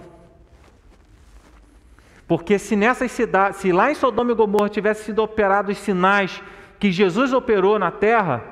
[2.27, 6.43] Porque se nessas cidades, se lá em Sodoma e Gomorra tivessem sido operados os sinais
[6.79, 8.43] que Jesus operou na terra,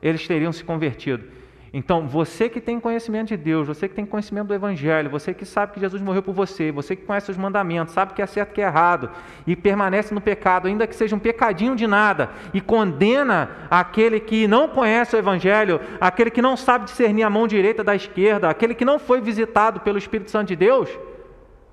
[0.00, 1.41] eles teriam se convertido.
[1.74, 5.46] Então, você que tem conhecimento de Deus, você que tem conhecimento do Evangelho, você que
[5.46, 8.50] sabe que Jesus morreu por você, você que conhece os mandamentos, sabe que é certo
[8.50, 9.08] e que é errado,
[9.46, 14.46] e permanece no pecado, ainda que seja um pecadinho de nada, e condena aquele que
[14.46, 18.74] não conhece o Evangelho, aquele que não sabe discernir a mão direita da esquerda, aquele
[18.74, 20.90] que não foi visitado pelo Espírito Santo de Deus,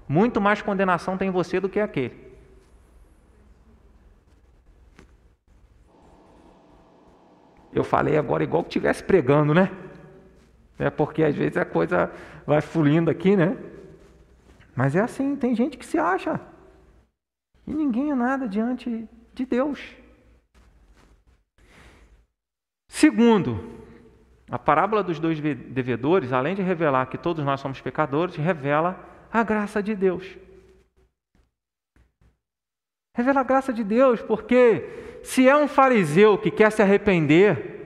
[0.07, 2.29] muito mais condenação tem você do que aquele.
[7.73, 9.69] Eu falei agora igual que estivesse pregando, né?
[10.79, 12.09] É porque às vezes a coisa
[12.47, 13.57] vai fluindo aqui, né?
[14.73, 16.39] Mas é assim, tem gente que se acha.
[17.67, 19.93] E ninguém é nada diante de Deus.
[22.87, 23.77] Segundo,
[24.49, 28.97] a parábola dos dois devedores, além de revelar que todos nós somos pecadores, revela
[29.31, 30.37] a graça de Deus.
[33.15, 37.78] Revela a graça de Deus, porque se é um fariseu que quer se arrepender,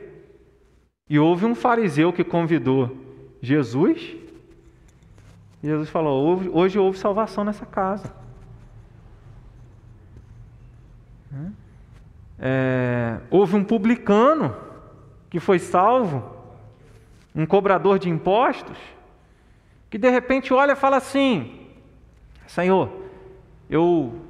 [1.10, 2.98] e houve um fariseu que convidou
[3.42, 4.16] Jesus.
[5.62, 8.14] Jesus falou: Hoje houve salvação nessa casa.
[12.40, 14.56] É, houve um publicano
[15.30, 16.36] que foi salvo,
[17.34, 18.78] um cobrador de impostos,
[19.90, 21.68] que de repente olha e fala assim:
[22.48, 22.92] Senhor,
[23.70, 24.22] eu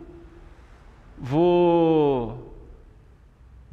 [1.18, 2.53] vou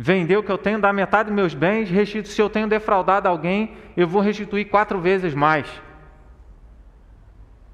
[0.03, 3.29] vender o que eu tenho, dar metade dos meus bens, restituir, se eu tenho defraudado
[3.29, 5.67] alguém, eu vou restituir quatro vezes mais.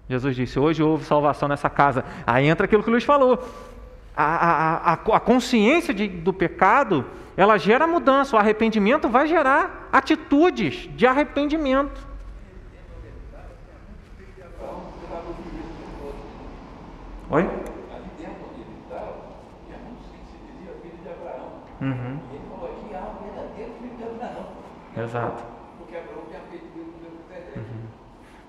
[0.09, 2.05] Jesus disse: Hoje houve salvação nessa casa.
[2.27, 3.47] Aí entra aquilo que o Luiz falou.
[4.17, 7.05] A, a, a, a consciência de, do pecado,
[7.37, 8.35] ela gera mudança.
[8.35, 12.07] O arrependimento vai gerar atitudes de arrependimento.
[17.29, 17.43] Oi?
[17.43, 19.15] Ali dentro onde ele estava,
[19.67, 21.51] tinha muitos que se dizia filho de Abraão.
[21.81, 22.21] Uhum.
[22.31, 24.47] E ele falou aqui, há um verdadeiro filho de Abraão.
[25.07, 25.42] Exato.
[25.79, 27.61] Porque Abraão Melquisedeque.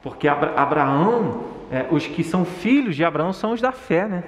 [0.01, 4.23] Porque Abra- Abraão, é, os que são filhos de Abraão são os da fé, né?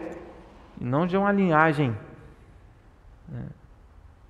[0.79, 1.95] E não de uma linhagem.
[3.27, 3.43] né?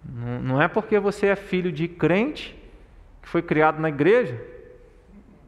[0.04, 2.58] Não, não é porque você é filho de crente,
[3.22, 4.42] que foi criado na igreja,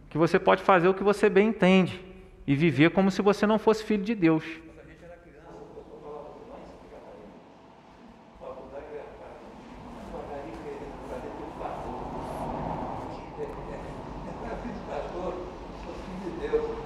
[0.09, 2.03] que você pode fazer o que você bem entende
[2.45, 4.43] e viver como se você não fosse filho de Deus.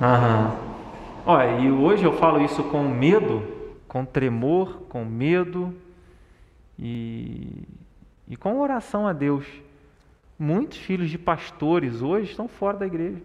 [0.06, 0.56] Aham.
[1.26, 3.42] Olha, e hoje eu falo isso com medo,
[3.88, 5.76] com tremor, com medo
[6.78, 7.64] e,
[8.28, 9.48] e com oração a Deus.
[10.38, 13.20] Muitos filhos de pastores hoje estão fora da igreja.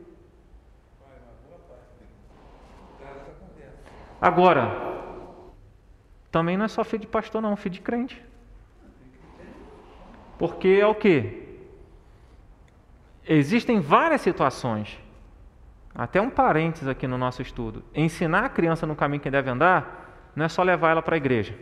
[4.19, 4.71] Agora,
[6.31, 8.25] também não é só filho de pastor, não, filho de crente.
[10.38, 11.47] Porque é o que?
[13.29, 14.99] Existem várias situações
[15.94, 17.83] até um parênteses aqui no nosso estudo.
[17.94, 21.18] Ensinar a criança no caminho que deve andar não é só levar ela para a
[21.18, 21.57] igreja.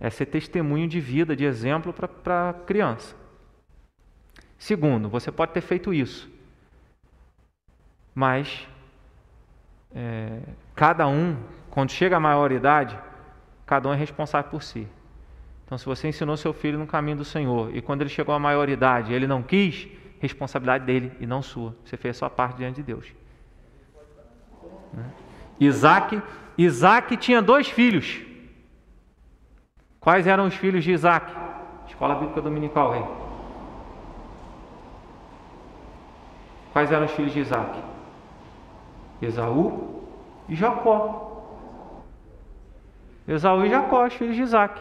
[0.00, 3.14] É ser testemunho de vida, de exemplo para a criança.
[4.56, 6.28] Segundo, você pode ter feito isso,
[8.14, 8.66] mas
[9.94, 10.40] é,
[10.74, 11.36] cada um,
[11.70, 12.98] quando chega à maioridade,
[13.64, 14.88] cada um é responsável por si.
[15.64, 18.38] Então, se você ensinou seu filho no caminho do Senhor e quando ele chegou à
[18.38, 19.86] maioridade ele não quis,
[20.20, 21.74] responsabilidade dele e não sua.
[21.84, 23.12] Você fez a sua parte diante de Deus.
[24.92, 25.04] Né?
[25.60, 26.22] Isaac,
[26.56, 28.20] Isaac tinha dois filhos.
[30.00, 31.32] Quais eram os filhos de Isaac?
[31.86, 33.04] Escola Bíblica Dominical, rei.
[36.72, 37.82] Quais eram os filhos de Isaac?
[39.20, 40.04] Esaú
[40.48, 41.26] e Jacó.
[43.26, 44.80] Esaú e Jacó, os filhos de Isaac.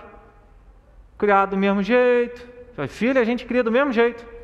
[1.18, 2.48] Criado do mesmo jeito.
[2.88, 4.37] Filho a gente cria do mesmo jeito.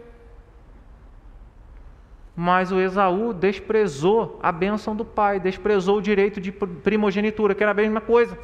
[2.35, 7.71] Mas o Esaú desprezou a bênção do pai, desprezou o direito de primogenitura, que era
[7.71, 8.37] a mesma coisa.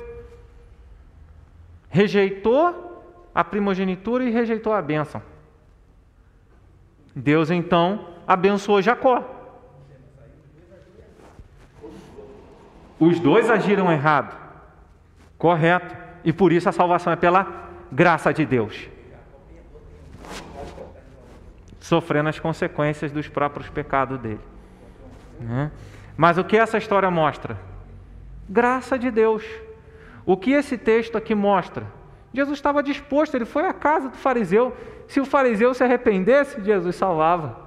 [1.90, 5.22] Rejeitou a primogenitura e rejeitou a bênção.
[7.16, 9.38] Deus então abençoou Jacó.
[13.00, 14.38] Os dois agiram errado,
[15.38, 18.90] correto, e por isso a salvação é pela graça de Deus
[21.90, 24.40] sofrendo as consequências dos próprios pecados dele.
[25.40, 25.72] Né?
[26.16, 27.58] Mas o que essa história mostra?
[28.48, 29.44] Graça de Deus.
[30.24, 31.88] O que esse texto aqui mostra?
[32.32, 34.78] Jesus estava disposto, ele foi à casa do fariseu.
[35.08, 37.58] Se o fariseu se arrependesse, Jesus salvava.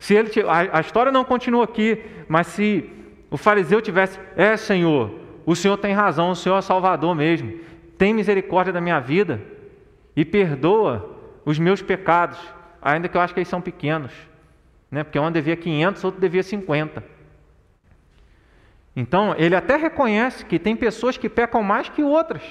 [0.00, 2.90] Se ele, a, a história não continua aqui, mas se
[3.30, 5.14] o fariseu tivesse, é Senhor,
[5.44, 7.52] o Senhor tem razão, o Senhor é Salvador mesmo,
[7.98, 9.42] tem misericórdia da minha vida
[10.16, 11.10] e perdoa
[11.44, 12.53] os meus pecados
[12.84, 14.12] ainda que eu acho que eles são pequenos,
[14.90, 15.02] né?
[15.02, 17.02] porque um devia 500, outro devia 50.
[18.94, 22.42] Então, ele até reconhece que tem pessoas que pecam mais que outras.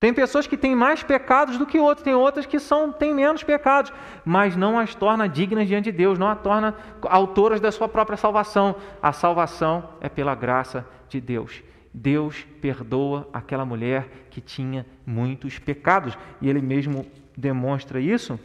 [0.00, 3.44] Tem pessoas que têm mais pecados do que outras, tem outras que são, têm menos
[3.44, 3.92] pecados,
[4.24, 8.16] mas não as torna dignas diante de Deus, não as torna autoras da sua própria
[8.16, 8.74] salvação.
[9.00, 11.62] A salvação é pela graça de Deus.
[11.92, 18.38] Deus perdoa aquela mulher que tinha muitos pecados, e ele mesmo demonstra isso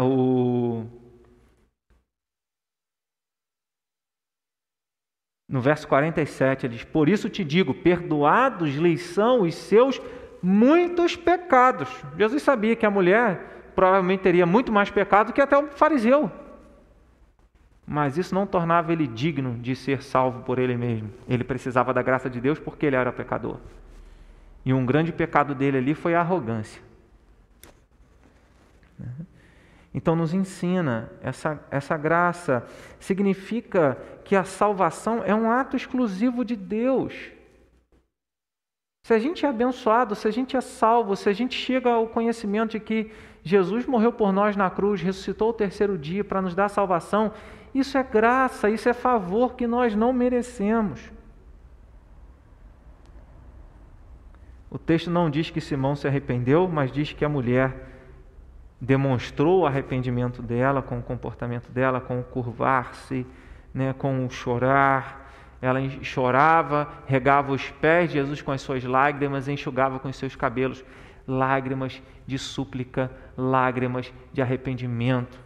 [0.00, 0.86] o...
[5.48, 10.00] No verso 47 ele diz: Por isso te digo, perdoados lhes são os seus
[10.42, 11.88] muitos pecados.
[12.16, 16.30] Jesus sabia que a mulher provavelmente teria muito mais pecado que até o fariseu.
[17.86, 21.10] Mas isso não tornava ele digno de ser salvo por ele mesmo.
[21.28, 23.58] Ele precisava da graça de Deus porque ele era pecador.
[24.64, 26.82] E um grande pecado dele ali foi a arrogância.
[29.96, 32.66] Então, nos ensina essa, essa graça.
[33.00, 37.14] Significa que a salvação é um ato exclusivo de Deus.
[39.06, 42.08] Se a gente é abençoado, se a gente é salvo, se a gente chega ao
[42.08, 43.10] conhecimento de que
[43.42, 47.32] Jesus morreu por nós na cruz, ressuscitou o terceiro dia para nos dar salvação,
[47.74, 51.10] isso é graça, isso é favor que nós não merecemos.
[54.70, 57.95] O texto não diz que Simão se arrependeu, mas diz que a mulher
[58.80, 63.26] demonstrou o arrependimento dela com o comportamento dela, com o curvar-se,
[63.72, 65.24] né, com o chorar.
[65.60, 70.36] Ela chorava, regava os pés de Jesus com as suas lágrimas, enxugava com os seus
[70.36, 70.84] cabelos
[71.26, 75.38] lágrimas de súplica, lágrimas de arrependimento.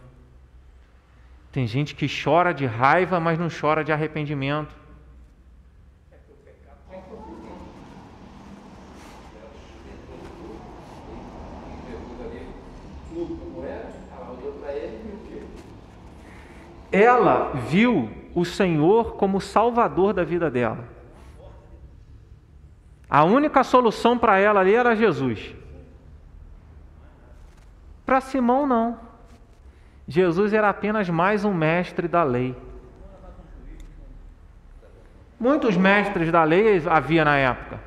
[1.51, 4.73] Tem gente que chora de raiva, mas não chora de arrependimento.
[16.91, 20.83] Ela viu o Senhor como salvador da vida dela.
[23.09, 25.53] A única solução para ela ali era Jesus.
[28.05, 28.99] Para Simão, não.
[30.07, 32.55] Jesus era apenas mais um mestre da lei.
[35.39, 37.79] Muitos mestres da lei havia na época.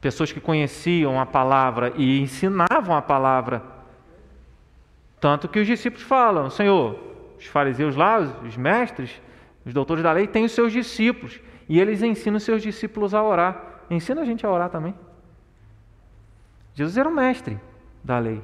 [0.00, 3.62] Pessoas que conheciam a palavra e ensinavam a palavra.
[5.20, 7.11] Tanto que os discípulos falam: Senhor,
[7.42, 9.20] os fariseus lá, os mestres,
[9.64, 11.40] os doutores da lei, têm os seus discípulos.
[11.68, 13.84] E eles ensinam os seus discípulos a orar.
[13.90, 14.94] Ensina a gente a orar também.
[16.74, 17.58] Jesus era o mestre
[18.02, 18.40] da lei.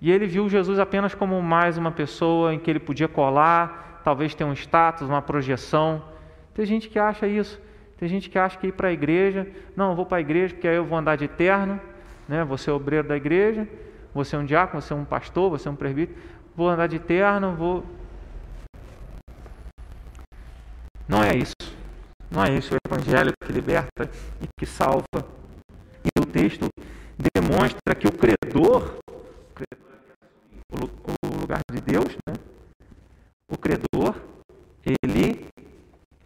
[0.00, 4.34] E ele viu Jesus apenas como mais uma pessoa em que ele podia colar, talvez
[4.34, 6.02] ter um status, uma projeção.
[6.52, 7.60] Tem gente que acha isso.
[7.98, 10.54] Tem gente que acha que ir para a igreja, não, eu vou para a igreja
[10.54, 11.80] porque aí eu vou andar de terno,
[12.28, 12.42] né?
[12.44, 13.68] vou ser obreiro da igreja,
[14.12, 16.18] vou ser um diácono, vou ser um pastor, vou ser um presbítero,
[16.56, 17.84] vou andar de terno, vou.
[21.08, 21.54] Não é isso.
[22.30, 25.04] Não é isso o evangelho que liberta e que salva.
[26.04, 26.68] E o texto
[27.34, 28.98] demonstra que o credor
[31.22, 32.34] o lugar de Deus, né?
[33.48, 34.14] o credor,
[34.84, 35.46] ele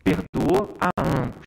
[0.02, 1.44] perdoa a ambos.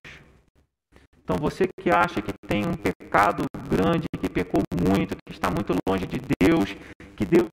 [1.24, 5.74] Então você que acha que tem um pecado grande, que pecou muito, que está muito
[5.88, 6.76] longe de Deus,
[7.16, 7.48] que Deus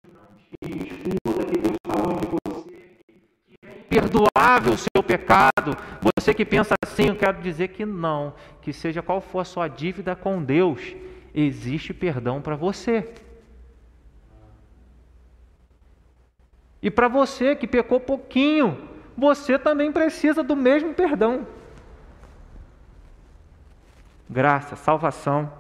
[0.63, 2.71] escuta, que Deus longe de você,
[3.47, 5.77] que imperdoável o seu pecado,
[6.17, 9.69] você que pensa assim, eu quero dizer que não, que seja qual for a sua
[9.69, 10.95] dívida com Deus,
[11.35, 13.13] existe perdão para você.
[16.81, 21.47] E para você que pecou pouquinho, você também precisa do mesmo perdão.
[24.31, 25.53] Graça, salvação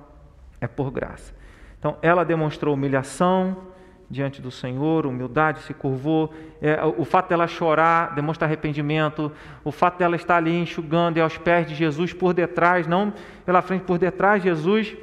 [0.60, 1.34] é por graça.
[1.78, 3.67] Então, ela demonstrou humilhação
[4.10, 6.32] diante do Senhor, humildade, se curvou.
[6.62, 9.30] É, o fato dela chorar demonstra arrependimento.
[9.62, 13.12] O fato dela estar ali enxugando e aos pés de Jesus por detrás, não
[13.44, 14.96] pela frente, por detrás de Jesus,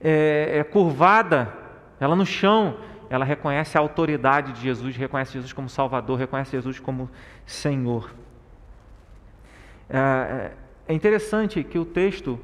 [0.00, 1.52] é, é curvada,
[1.98, 2.76] ela no chão,
[3.10, 7.10] ela reconhece a autoridade de Jesus, reconhece Jesus como Salvador, reconhece Jesus como
[7.44, 8.10] Senhor.
[9.90, 10.52] É, é,
[10.88, 12.38] é interessante que o texto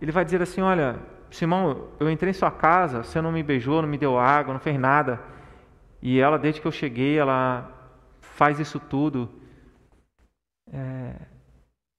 [0.00, 0.96] ele vai dizer assim: olha,
[1.34, 4.60] Simão, eu entrei em sua casa, você não me beijou, não me deu água, não
[4.60, 5.20] fez nada.
[6.00, 7.70] E ela, desde que eu cheguei, ela
[8.20, 9.28] faz isso tudo
[10.72, 11.14] é,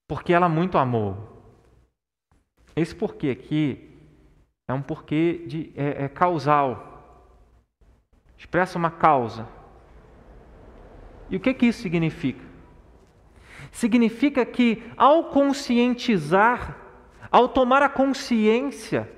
[0.07, 1.43] porque ela muito amou.
[2.77, 3.93] Esse porquê aqui
[4.69, 6.93] é um porquê de, é, é causal
[8.38, 9.45] expressa uma causa.
[11.29, 12.43] E o que, que isso significa?
[13.69, 16.77] Significa que ao conscientizar,
[17.29, 19.13] ao tomar a consciência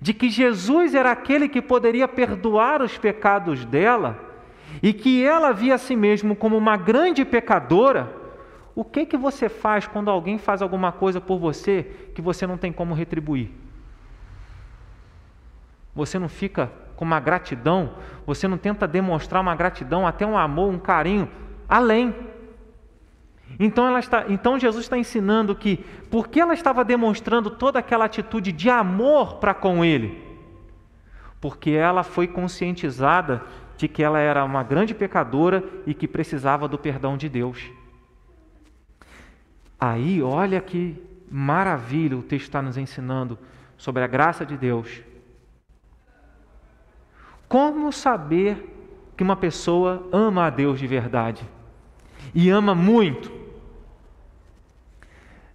[0.00, 4.18] de que Jesus era aquele que poderia perdoar os pecados dela
[4.82, 8.14] e que ela via a si mesmo como uma grande pecadora,
[8.74, 11.82] o que que você faz quando alguém faz alguma coisa por você
[12.14, 13.50] que você não tem como retribuir?
[15.94, 17.94] Você não fica com uma gratidão,
[18.26, 21.28] você não tenta demonstrar uma gratidão, até um amor, um carinho,
[21.68, 22.14] além.
[23.62, 28.52] Então, ela está, então Jesus está ensinando que, porque ela estava demonstrando toda aquela atitude
[28.52, 30.18] de amor para com Ele?
[31.42, 33.42] Porque ela foi conscientizada
[33.76, 37.70] de que ela era uma grande pecadora e que precisava do perdão de Deus.
[39.78, 40.96] Aí, olha que
[41.30, 43.38] maravilha o texto está nos ensinando
[43.76, 45.02] sobre a graça de Deus.
[47.46, 51.46] Como saber que uma pessoa ama a Deus de verdade?
[52.34, 53.39] E ama muito.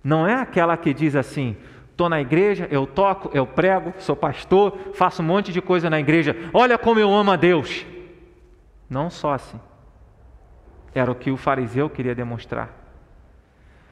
[0.06, 1.58] Não é aquela que diz assim:
[1.90, 6.00] estou na igreja, eu toco, eu prego, sou pastor, faço um monte de coisa na
[6.00, 7.84] igreja, olha como eu amo a Deus.
[8.88, 9.60] Não só assim.
[10.94, 12.70] Era o que o fariseu queria demonstrar.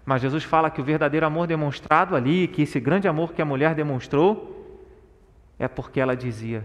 [0.05, 3.45] Mas Jesus fala que o verdadeiro amor demonstrado ali, que esse grande amor que a
[3.45, 4.77] mulher demonstrou,
[5.57, 6.63] é porque ela dizia: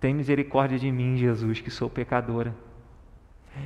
[0.00, 2.54] tem misericórdia de mim, Jesus, que sou pecadora.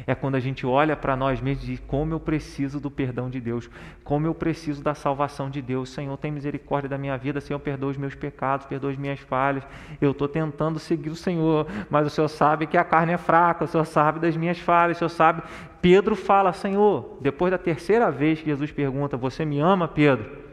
[0.06, 3.30] É quando a gente olha para nós mesmos e diz como eu preciso do perdão
[3.30, 3.70] de Deus,
[4.02, 5.90] como eu preciso da salvação de Deus.
[5.90, 9.64] Senhor, tem misericórdia da minha vida, Senhor, perdoa os meus pecados, perdoa as minhas falhas.
[10.00, 13.64] Eu estou tentando seguir o Senhor, mas o Senhor sabe que a carne é fraca,
[13.64, 15.42] o Senhor sabe das minhas falhas, o Senhor sabe.
[15.80, 20.46] Pedro fala, Senhor, depois da terceira vez que Jesus pergunta: Você me ama, Pedro?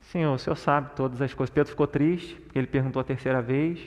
[0.00, 1.52] Senhor, o Senhor sabe todas as coisas.
[1.52, 3.78] Pedro ficou triste, porque ele perguntou a terceira vez.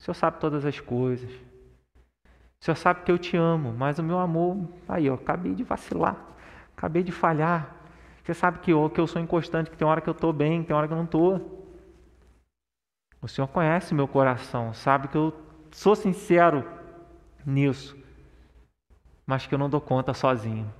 [0.00, 1.30] O Senhor sabe todas as coisas.
[2.60, 5.62] O Senhor sabe que eu te amo, mas o meu amor, aí, eu acabei de
[5.62, 6.16] vacilar,
[6.76, 7.74] acabei de falhar.
[8.22, 10.62] Você sabe que eu, que eu sou inconstante, que tem hora que eu estou bem,
[10.62, 11.66] tem hora que eu não estou.
[13.22, 15.32] O Senhor conhece meu coração, sabe que eu
[15.70, 16.64] sou sincero
[17.46, 17.96] nisso,
[19.26, 20.72] mas que eu não dou conta sozinho.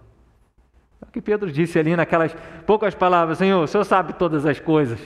[1.00, 2.34] É o que Pedro disse ali naquelas
[2.66, 5.00] poucas palavras: Senhor, o Senhor sabe todas as coisas.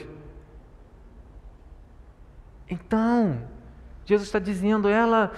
[2.69, 3.41] Então,
[4.05, 5.31] Jesus está dizendo, ela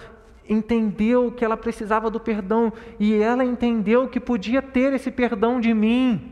[0.48, 5.74] entendeu que ela precisava do perdão e ela entendeu que podia ter esse perdão de
[5.74, 6.32] mim.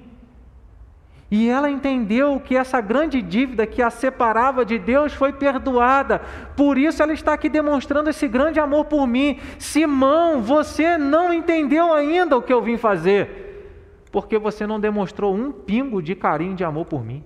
[1.32, 6.20] E ela entendeu que essa grande dívida que a separava de Deus foi perdoada.
[6.56, 9.40] Por isso ela está aqui demonstrando esse grande amor por mim.
[9.58, 13.72] Simão, você não entendeu ainda o que eu vim fazer,
[14.12, 17.24] porque você não demonstrou um pingo de carinho de amor por mim.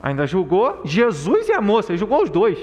[0.00, 2.58] Ainda julgou Jesus e a moça, julgou os dois.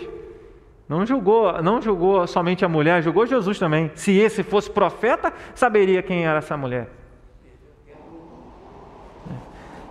[0.87, 3.91] Não julgou, não julgou somente a mulher, julgou Jesus também.
[3.95, 6.89] Se esse fosse profeta, saberia quem era essa mulher.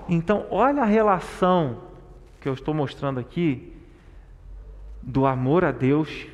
[0.09, 1.78] Então, olha a relação
[2.41, 3.72] que eu estou mostrando aqui
[5.03, 6.26] do amor a Deus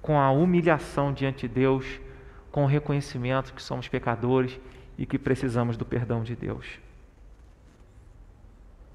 [0.00, 2.00] com a humilhação diante de Deus,
[2.52, 4.60] com o reconhecimento que somos pecadores
[4.98, 6.78] e que precisamos do perdão de Deus.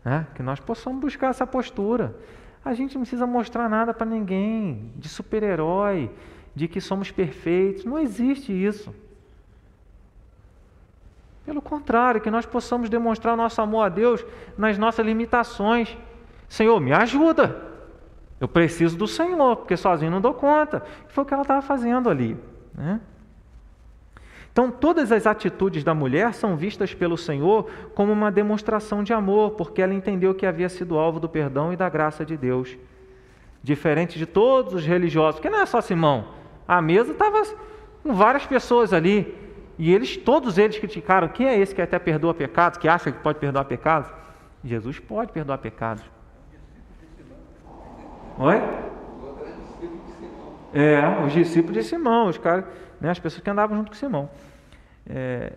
[0.05, 0.23] É?
[0.35, 2.15] Que nós possamos buscar essa postura.
[2.63, 6.11] A gente não precisa mostrar nada para ninguém, de super-herói,
[6.53, 7.85] de que somos perfeitos.
[7.85, 8.93] Não existe isso.
[11.45, 14.23] Pelo contrário, que nós possamos demonstrar nosso amor a Deus
[14.57, 15.97] nas nossas limitações.
[16.47, 17.69] Senhor, me ajuda.
[18.39, 20.83] Eu preciso do Senhor, porque sozinho não dou conta.
[21.07, 22.37] Foi o que ela estava fazendo ali.
[22.73, 23.01] Né?
[24.59, 29.51] Então, todas as atitudes da mulher são vistas pelo Senhor como uma demonstração de amor,
[29.51, 32.77] porque ela entendeu que havia sido alvo do perdão e da graça de Deus.
[33.63, 36.27] Diferente de todos os religiosos, porque não é só Simão,
[36.67, 37.41] a mesa estava
[38.03, 39.33] com várias pessoas ali,
[39.77, 43.19] e eles, todos eles criticaram: quem é esse que até perdoa pecados, que acha que
[43.19, 44.11] pode perdoar pecados?
[44.61, 46.03] Jesus pode perdoar pecados.
[48.37, 48.61] Oi?
[50.73, 52.65] É, os discípulos de Simão, os caras
[52.99, 54.29] né, as pessoas que andavam junto com Simão.
[55.09, 55.53] É,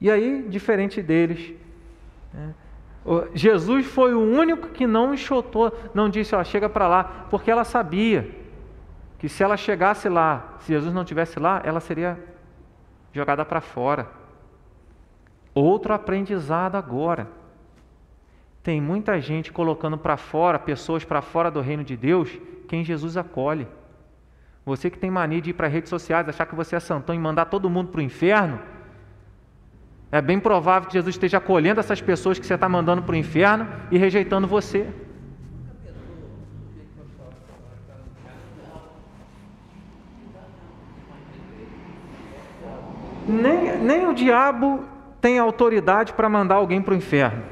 [0.00, 1.54] e aí, diferente deles,
[2.34, 2.54] né,
[3.34, 7.62] Jesus foi o único que não enxotou, não disse, ó, chega para lá, porque ela
[7.62, 8.28] sabia
[9.18, 12.18] que se ela chegasse lá, se Jesus não estivesse lá, ela seria
[13.12, 14.08] jogada para fora.
[15.54, 17.28] Outro aprendizado agora.
[18.62, 22.36] Tem muita gente colocando para fora, pessoas para fora do reino de Deus,
[22.66, 23.68] quem Jesus acolhe.
[24.66, 27.18] Você que tem mania de ir para redes sociais, achar que você é santão e
[27.18, 28.58] mandar todo mundo para o inferno,
[30.10, 33.16] é bem provável que Jesus esteja acolhendo essas pessoas que você está mandando para o
[33.16, 34.86] inferno e rejeitando você.
[43.28, 44.84] Nem, nem o diabo
[45.20, 47.42] tem autoridade para mandar alguém para o inferno.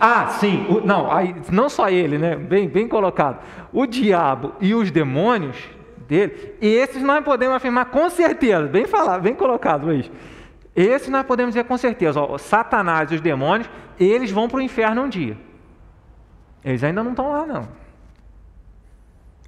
[0.00, 2.36] Ah, sim, o, não, aí, não só ele, né?
[2.36, 3.40] Bem, bem colocado.
[3.72, 5.56] O diabo e os demônios
[6.14, 10.10] dele, e esses nós podemos afirmar com certeza, bem falado, bem colocado, Luiz.
[10.74, 14.62] Esses nós podemos dizer com certeza, ó, Satanás e os demônios, eles vão para o
[14.62, 15.36] inferno um dia.
[16.64, 17.68] Eles ainda não estão lá, não.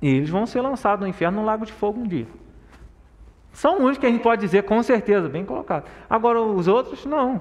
[0.02, 2.26] Eles vão ser lançados no inferno no lago de fogo um dia.
[3.52, 5.88] São uns que a gente pode dizer com certeza, bem colocado.
[6.10, 7.40] Agora os outros, não.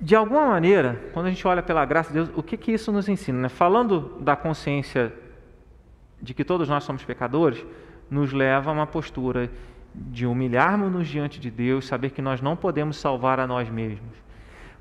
[0.00, 2.90] De alguma maneira, quando a gente olha pela graça de Deus, o que, que isso
[2.90, 3.42] nos ensina?
[3.42, 3.48] Né?
[3.48, 5.12] Falando da consciência
[6.20, 7.64] de que todos nós somos pecadores,
[8.10, 9.48] nos leva a uma postura
[9.94, 14.22] de humilharmos-nos diante de Deus, saber que nós não podemos salvar a nós mesmos.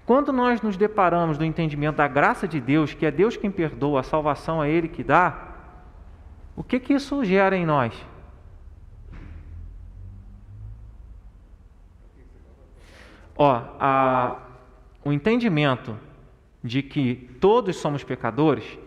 [0.06, 4.00] Quando nós nos deparamos do entendimento da graça de Deus, que é Deus quem perdoa,
[4.00, 5.50] a salvação é Ele que dá,
[6.56, 7.94] o que que isso gera em nós?
[13.44, 14.36] Ó, a,
[15.04, 15.98] o entendimento
[16.64, 18.78] de que todos somos pecadores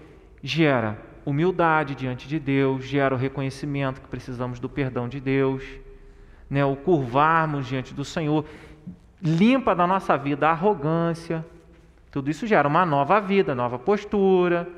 [0.44, 0.96] gera
[1.26, 5.64] humildade diante de Deus, gera o reconhecimento que precisamos do perdão de Deus,
[6.48, 8.44] né, o curvarmos diante do Senhor,
[9.20, 11.44] limpa da nossa vida a arrogância.
[12.12, 14.68] Tudo isso gera uma nova vida, nova postura.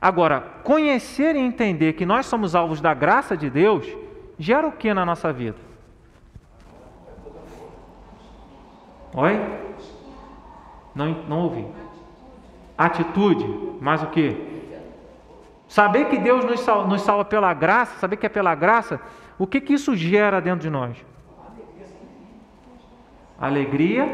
[0.00, 3.84] Agora, conhecer e entender que nós somos alvos da graça de Deus
[4.38, 5.65] gera o que na nossa vida?
[9.16, 9.40] Oi?
[10.94, 11.66] Não, não ouvi.
[12.76, 13.46] Atitude,
[13.80, 14.54] mais o que?
[15.66, 19.00] Saber que Deus nos salva, nos salva, pela graça, saber que é pela graça,
[19.38, 20.96] o que, que isso gera dentro de nós?
[23.40, 24.06] Alegria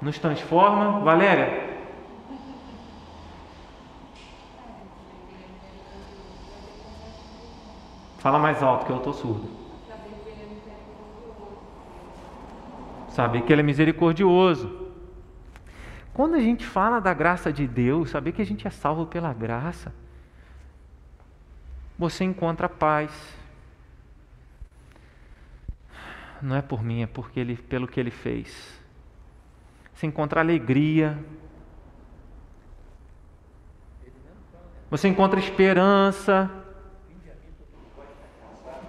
[0.00, 1.00] nos transforma.
[1.00, 1.66] Valéria?
[8.18, 9.55] Fala mais alto que eu estou surdo.
[13.16, 14.90] Saber que Ele é misericordioso.
[16.12, 19.32] Quando a gente fala da graça de Deus, saber que a gente é salvo pela
[19.32, 19.90] graça,
[21.98, 23.10] você encontra paz.
[26.42, 28.78] Não é por mim, é porque ele, pelo que ele fez.
[29.94, 31.18] Você encontra alegria.
[34.90, 36.50] Você encontra esperança.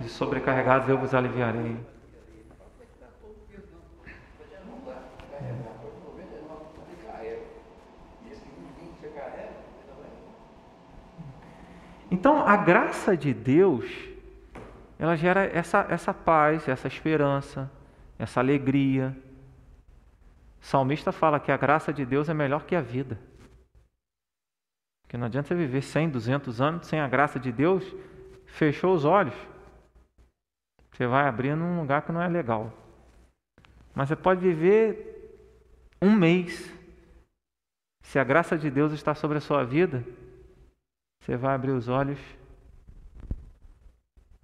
[0.01, 1.77] De sobrecarregados eu vos aliviarei.
[12.17, 13.85] Então, a graça de Deus,
[14.97, 17.71] ela gera essa, essa paz, essa esperança,
[18.17, 19.15] essa alegria.
[20.59, 23.19] O salmista fala que a graça de Deus é melhor que a vida.
[25.03, 27.85] Porque não adianta você viver 100, 200 anos sem a graça de Deus,
[28.47, 29.35] fechou os olhos.
[30.93, 32.73] Você vai abrir num lugar que não é legal.
[33.93, 35.45] Mas você pode viver
[36.01, 36.73] um mês.
[38.01, 40.03] Se a graça de Deus está sobre a sua vida,
[41.27, 42.17] você vai abrir os olhos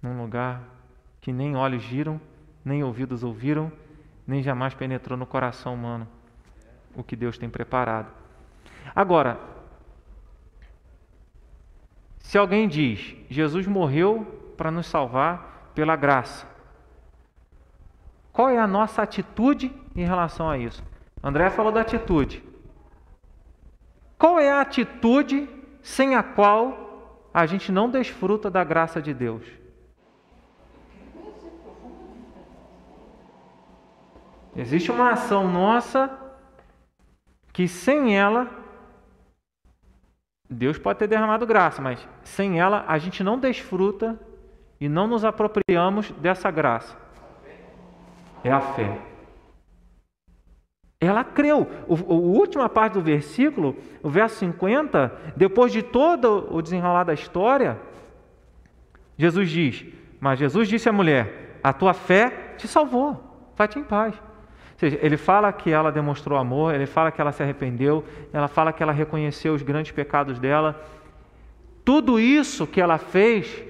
[0.02, 0.62] num lugar
[1.18, 2.20] que nem olhos viram,
[2.62, 3.72] nem ouvidos ouviram,
[4.26, 6.06] nem jamais penetrou no coração humano
[6.94, 8.12] o que Deus tem preparado.
[8.94, 9.40] Agora,
[12.18, 16.46] se alguém diz, Jesus morreu para nos salvar pela graça,
[18.30, 20.84] qual é a nossa atitude em relação a isso?
[21.22, 22.44] André falou da atitude.
[24.18, 25.48] Qual é a atitude
[25.84, 29.44] sem a qual a gente não desfruta da graça de Deus.
[34.56, 36.10] Existe uma ação nossa
[37.52, 38.50] que sem ela
[40.48, 44.18] Deus pode ter derramado graça, mas sem ela a gente não desfruta
[44.80, 46.96] e não nos apropriamos dessa graça.
[48.42, 49.13] É a fé.
[51.04, 51.66] Ela creu.
[51.86, 57.14] O, a última parte do versículo, o verso 50, depois de todo o desenrolar da
[57.14, 57.78] história,
[59.16, 59.84] Jesus diz:
[60.20, 64.14] Mas Jesus disse à mulher: A tua fé te salvou, vai-te em paz.
[64.14, 68.48] Ou seja, ele fala que ela demonstrou amor, ele fala que ela se arrependeu, ela
[68.48, 70.84] fala que ela reconheceu os grandes pecados dela.
[71.84, 73.62] Tudo isso que ela fez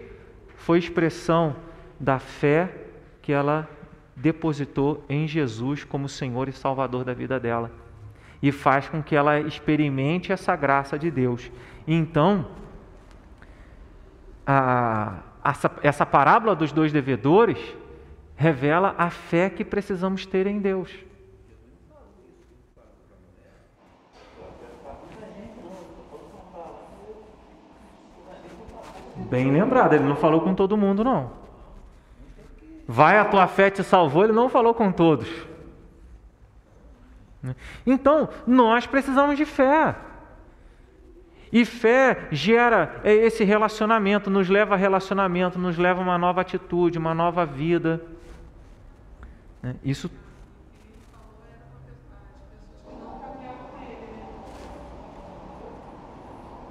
[0.57, 1.57] foi expressão
[2.01, 2.71] da fé
[3.21, 3.69] que ela
[4.17, 7.71] depositou em Jesus como Senhor e Salvador da vida dela.
[8.43, 11.51] E faz com que ela experimente essa graça de Deus.
[11.87, 12.47] então,
[14.47, 17.59] a, essa, essa parábola dos dois devedores
[18.37, 20.91] revela a fé que precisamos ter em Deus.
[29.17, 31.44] Bem lembrado, ele não falou com todo mundo, não.
[32.87, 35.29] Vai, a tua fé te salvou, ele não falou com todos.
[37.87, 39.95] Então, nós precisamos de fé.
[41.53, 46.99] E fé gera esse relacionamento, nos leva a relacionamento, nos leva a uma nova atitude,
[46.99, 48.03] uma nova vida.
[49.83, 50.11] Isso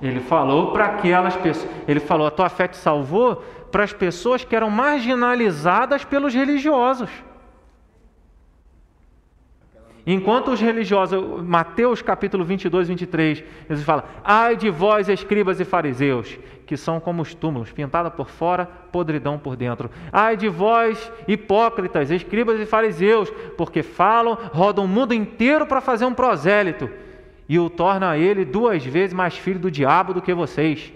[0.03, 3.41] Ele falou para aquelas pessoas, ele falou: a tua fé te salvou
[3.73, 7.09] para as pessoas que eram marginalizadas pelos religiosos.
[10.05, 16.37] Enquanto os religiosos, Mateus capítulo 22, 23, Jesus fala: Ai de vós, escribas e fariseus,
[16.67, 19.89] que são como os túmulos, pintada por fora, podridão por dentro.
[20.11, 26.05] Ai de vós, hipócritas, escribas e fariseus, porque falam, rodam o mundo inteiro para fazer
[26.05, 26.87] um prosélito,
[27.49, 30.93] e o torna ele duas vezes mais filho do diabo do que vocês.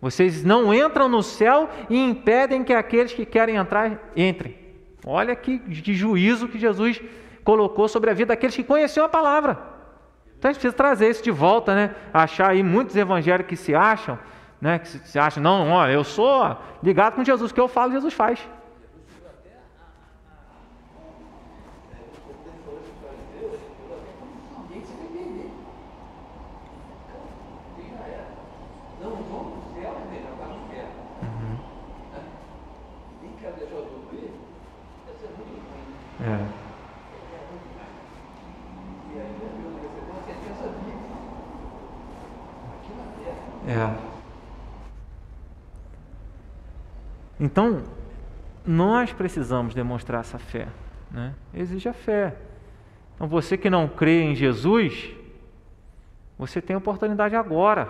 [0.00, 4.56] Vocês não entram no céu e impedem que aqueles que querem entrar entrem.
[5.04, 7.00] Olha que, que juízo que Jesus
[7.42, 9.58] colocou sobre a vida daqueles que conheciam a palavra.
[10.38, 11.94] Então a gente precisa trazer isso de volta, né?
[12.12, 14.18] Achar aí muitos evangélicos que se acham,
[14.60, 14.78] né?
[14.78, 18.14] Que se acham, não, olha, eu sou ligado com Jesus, o que eu falo, Jesus
[18.14, 18.38] faz.
[47.40, 47.82] Então,
[48.66, 50.68] nós precisamos demonstrar essa fé.
[51.10, 51.34] Né?
[51.54, 52.36] Exige a fé.
[53.14, 55.10] Então, você que não crê em Jesus,
[56.38, 57.88] você tem oportunidade agora.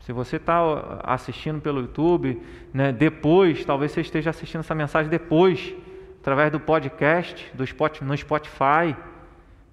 [0.00, 0.58] Se você está
[1.04, 2.42] assistindo pelo YouTube,
[2.72, 5.74] né, depois, talvez você esteja assistindo essa mensagem depois,
[6.20, 8.96] através do podcast, do Spot, no Spotify,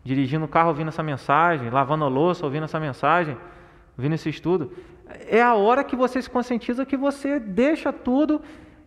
[0.04, 3.38] dirigindo o carro ouvindo essa mensagem, lavando a louça ouvindo essa mensagem
[3.98, 4.72] ouvindo esse estudo,
[5.28, 8.42] é a hora que você se conscientiza que você deixa tudo,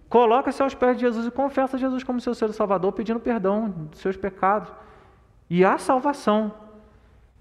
[0.08, 4.00] coloca-se aos pés de Jesus e confessa Jesus como seu Senhor Salvador, pedindo perdão dos
[4.00, 4.70] seus pecados.
[5.48, 6.54] E há salvação.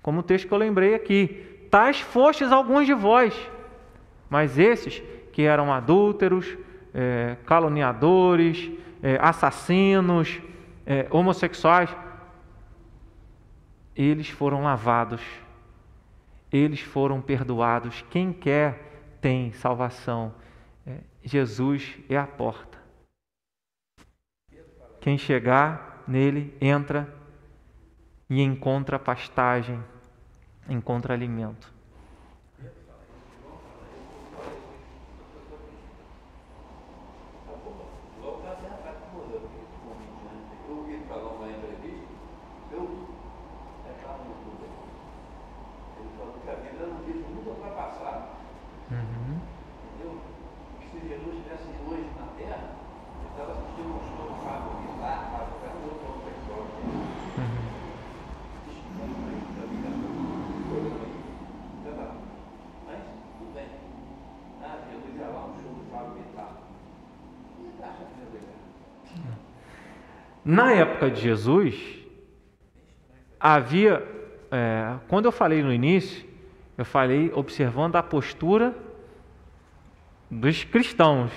[0.01, 1.45] Como o texto que eu lembrei aqui.
[1.69, 3.35] Tais fostes alguns de vós,
[4.27, 6.57] mas esses que eram adúlteros,
[6.91, 8.71] é, caluniadores,
[9.03, 10.41] é, assassinos,
[10.83, 11.95] é, homossexuais,
[13.95, 15.21] eles foram lavados
[16.51, 18.03] eles foram perdoados.
[18.09, 20.33] Quem quer tem salvação.
[20.85, 22.77] É, Jesus é a porta.
[24.99, 27.13] Quem chegar nele entra
[28.29, 29.81] e encontra pastagem,
[30.67, 31.78] encontra alimento.
[70.51, 71.75] Na época de Jesus,
[73.39, 74.03] havia,
[74.49, 76.25] é, quando eu falei no início,
[76.75, 78.75] eu falei observando a postura
[80.27, 81.31] dos cristãos,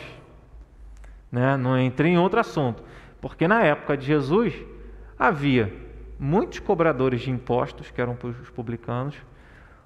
[1.30, 1.58] né?
[1.58, 2.82] não entrei em outro assunto,
[3.20, 4.54] porque na época de Jesus
[5.18, 5.70] havia
[6.18, 9.14] muitos cobradores de impostos, que eram os publicanos,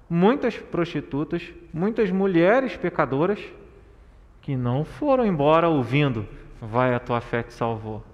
[0.09, 3.41] muitas prostitutas, muitas mulheres pecadoras
[4.41, 6.25] que não foram embora ouvindo:
[6.61, 8.06] Vai, a tua fé te salvou.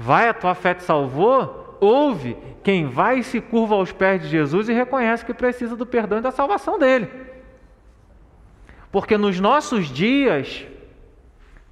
[0.00, 1.76] Vai, a tua fé te salvou?
[1.80, 5.84] Ouve quem vai e se curva aos pés de Jesus e reconhece que precisa do
[5.84, 7.10] perdão e da salvação dele.
[8.92, 10.64] Porque nos nossos dias,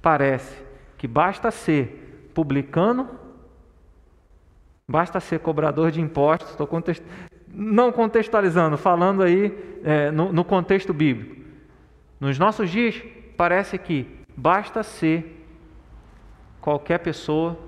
[0.01, 0.61] parece
[0.97, 3.09] que basta ser publicano,
[4.85, 7.05] basta ser cobrador de impostos, estou contexto,
[7.47, 11.37] não contextualizando, falando aí é, no, no contexto bíblico.
[12.19, 13.01] Nos nossos dias,
[13.37, 14.05] parece que
[14.35, 15.45] basta ser
[16.59, 17.66] qualquer pessoa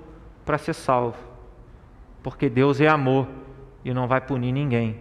[0.50, 1.16] para ser salvo,
[2.24, 3.28] porque Deus é amor
[3.84, 5.00] e não vai punir ninguém.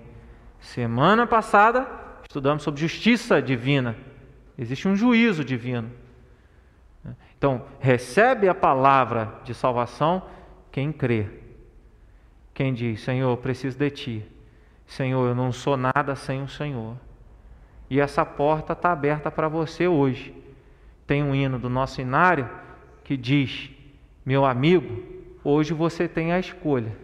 [0.59, 1.89] Semana passada
[2.21, 3.95] estudamos sobre justiça divina.
[4.55, 5.89] Existe um juízo divino.
[7.35, 10.21] Então, recebe a palavra de salvação
[10.71, 11.25] quem crê.
[12.53, 14.25] Quem diz: Senhor, eu preciso de ti.
[14.85, 16.95] Senhor, eu não sou nada sem o Senhor.
[17.89, 20.31] E essa porta está aberta para você hoje.
[21.07, 22.47] Tem um hino do nosso inário
[23.03, 23.71] que diz:
[24.23, 26.95] Meu amigo, Hoje você tem a escolha,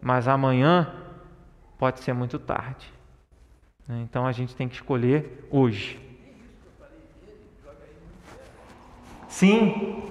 [0.00, 0.92] mas amanhã
[1.78, 2.92] pode ser muito tarde.
[3.88, 6.00] Então a gente tem que escolher hoje.
[9.28, 10.02] Sim.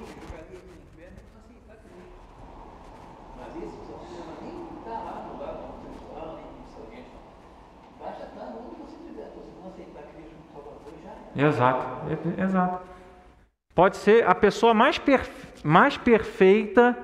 [11.36, 11.88] Exato,
[12.38, 12.90] exato.
[13.74, 16.98] Pode ser a pessoa mais, perfe mais perfeita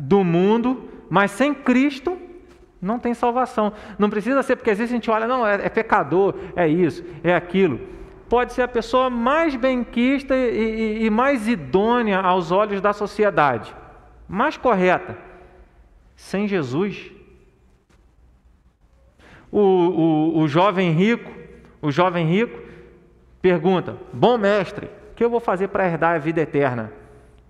[0.00, 2.16] do mundo, mas sem Cristo
[2.80, 3.72] não tem salvação.
[3.98, 7.04] Não precisa ser, porque às vezes a gente olha, não, é, é pecador, é isso,
[7.22, 7.80] é aquilo.
[8.28, 13.74] Pode ser a pessoa mais benquista e, e, e mais idônea aos olhos da sociedade,
[14.28, 15.18] mais correta.
[16.16, 17.10] Sem Jesus,
[19.50, 21.30] o, o, o jovem rico,
[21.82, 22.60] o jovem rico
[23.42, 26.92] pergunta: Bom mestre, o que eu vou fazer para herdar a vida eterna?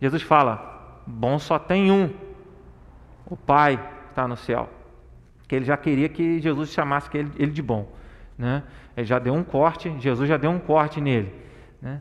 [0.01, 2.09] Jesus fala: Bom só tem um,
[3.31, 4.69] o Pai está no céu.
[5.49, 7.89] Que ele já queria que Jesus chamasse ele, ele de bom.
[8.37, 8.63] Né?
[8.97, 11.33] Ele já deu um corte, Jesus já deu um corte nele.
[11.81, 12.01] Né?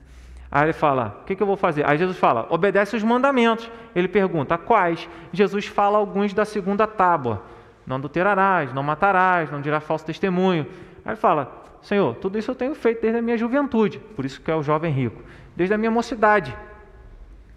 [0.51, 1.87] Aí ele fala: O que, que, eu vou fazer?
[1.87, 3.69] Aí Jesus fala: Obedece os mandamentos.
[3.95, 5.07] Ele pergunta: Quais?
[5.31, 7.43] Jesus fala alguns da segunda tábua:
[7.85, 10.65] Não adulterarás, não matarás, não dirás falso testemunho.
[11.05, 14.41] Aí ele fala: Senhor, tudo isso eu tenho feito desde a minha juventude, por isso
[14.41, 15.21] que é o jovem rico,
[15.55, 16.55] desde a minha mocidade.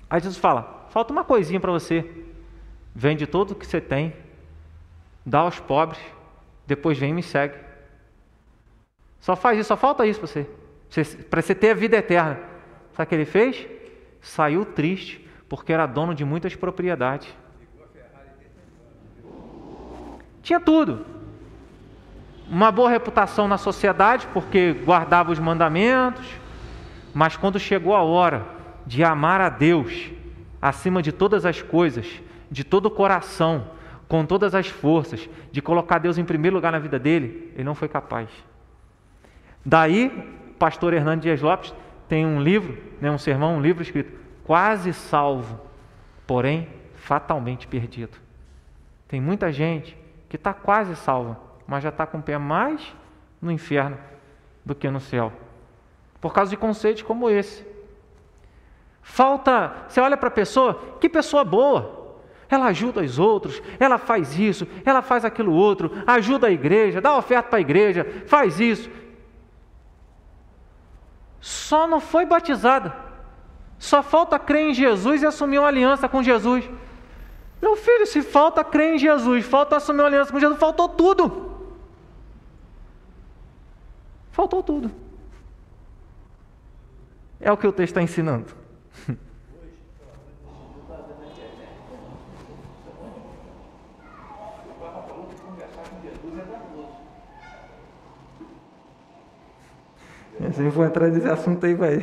[0.09, 2.22] Aí Jesus fala: falta uma coisinha para você.
[2.95, 4.13] Vende tudo o que você tem,
[5.25, 6.01] dá aos pobres,
[6.67, 7.57] depois vem e me segue.
[9.21, 12.41] Só faz isso, só falta isso para você, para você ter a vida eterna.
[12.93, 13.67] Sabe o que ele fez?
[14.21, 17.29] Saiu triste, porque era dono de muitas propriedades.
[20.43, 21.07] Tinha tudo,
[22.49, 26.27] uma boa reputação na sociedade, porque guardava os mandamentos,
[27.15, 28.45] mas quando chegou a hora
[28.85, 30.11] de amar a Deus
[30.61, 32.21] acima de todas as coisas,
[32.53, 33.67] de todo o coração,
[34.07, 37.75] com todas as forças, de colocar Deus em primeiro lugar na vida dele, ele não
[37.75, 38.29] foi capaz.
[39.65, 40.07] Daí,
[40.51, 41.75] o pastor Hernando Dias Lopes
[42.09, 44.13] tem um livro, né, um sermão, um livro escrito
[44.45, 45.59] Quase Salvo,
[46.27, 48.19] porém fatalmente perdido.
[49.09, 49.97] Tem muita gente
[50.29, 52.95] que está quase salva, mas já está com o pé mais
[53.41, 53.99] no inferno
[54.65, 55.33] do que no céu.
[56.21, 57.67] Por causa de conceitos como esse.
[59.03, 62.02] Falta, você olha para a pessoa, que pessoa boa.
[62.53, 67.17] Ela ajuda os outros, ela faz isso, ela faz aquilo outro, ajuda a igreja, dá
[67.17, 68.91] oferta para a igreja, faz isso.
[71.41, 72.95] Só não foi batizada.
[73.79, 76.69] Só falta crer em Jesus e assumir uma aliança com Jesus.
[77.63, 81.57] Meu filho, se falta crer em Jesus, falta assumir uma aliança com Jesus, faltou tudo.
[84.31, 84.91] Faltou tudo.
[87.41, 88.55] É o que o texto está ensinando.
[100.51, 102.03] Se for entrar nesse assunto aí, vai.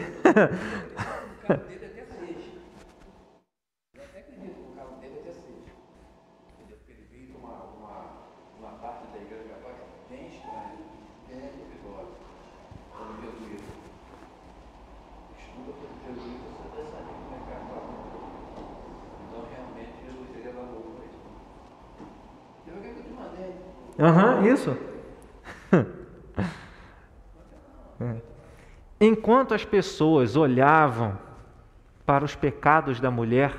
[23.99, 24.88] Aham, uhum, isso.
[29.01, 31.17] Enquanto as pessoas olhavam
[32.05, 33.55] para os pecados da mulher,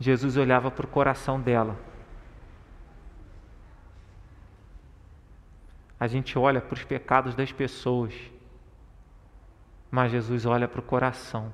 [0.00, 1.78] Jesus olhava para o coração dela.
[5.98, 8.14] A gente olha para os pecados das pessoas,
[9.90, 11.52] mas Jesus olha para o coração.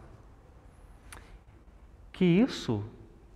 [2.10, 2.82] Que isso,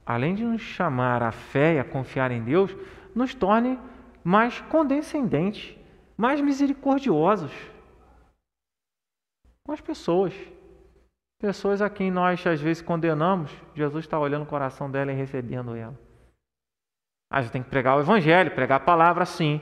[0.06, 2.74] além de nos chamar a fé e a confiar em Deus,
[3.14, 3.78] nos torne
[4.24, 5.76] mais condescendentes,
[6.16, 7.52] mais misericordiosos
[9.72, 10.34] as pessoas.
[11.40, 15.74] Pessoas a quem nós às vezes condenamos, Jesus está olhando o coração dela e recebendo
[15.74, 15.98] ela.
[17.32, 19.60] A gente tem que pregar o Evangelho, pregar a palavra sim.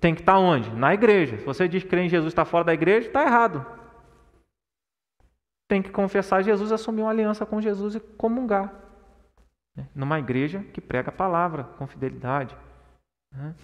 [0.00, 0.70] Tem que estar onde?
[0.70, 1.36] Na igreja.
[1.38, 3.66] Se você diz que crê em Jesus está fora da igreja, está errado.
[5.68, 8.72] Tem que confessar Jesus, assumir uma aliança com Jesus e comungar.
[9.94, 12.56] Numa igreja que prega a palavra com fidelidade.
[13.32, 13.54] Né?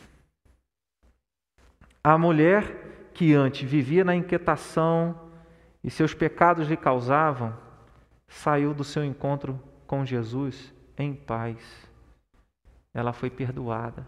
[2.05, 5.26] A mulher que antes vivia na inquietação
[5.87, 7.55] e seus pecados lhe causavam,
[8.27, 11.57] saiu do seu encontro com Jesus em paz.
[12.93, 14.05] Ela foi perdoada.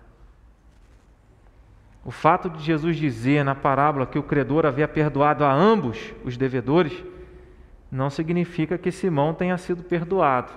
[2.04, 6.36] O fato de Jesus dizer na parábola que o credor havia perdoado a ambos os
[6.36, 7.04] devedores
[7.92, 10.52] não significa que Simão tenha sido perdoado.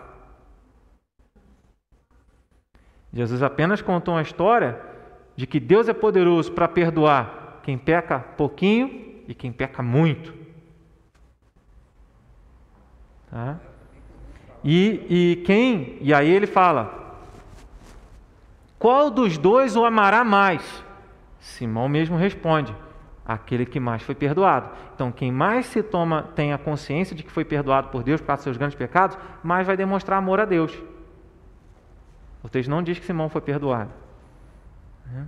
[3.13, 4.81] Jesus apenas contou uma história
[5.35, 10.40] de que Deus é poderoso para perdoar quem peca pouquinho e quem peca muito.
[13.31, 13.57] Tá?
[14.63, 17.17] E, e quem, e aí ele fala:
[18.77, 20.83] qual dos dois o amará mais?
[21.39, 22.75] Simão mesmo responde:
[23.25, 24.69] aquele que mais foi perdoado.
[24.93, 28.39] Então, quem mais se toma, tem a consciência de que foi perdoado por Deus dos
[28.41, 30.77] seus grandes pecados, mais vai demonstrar amor a Deus.
[32.43, 33.91] O texto não diz que Simão foi perdoado.
[35.05, 35.27] Né?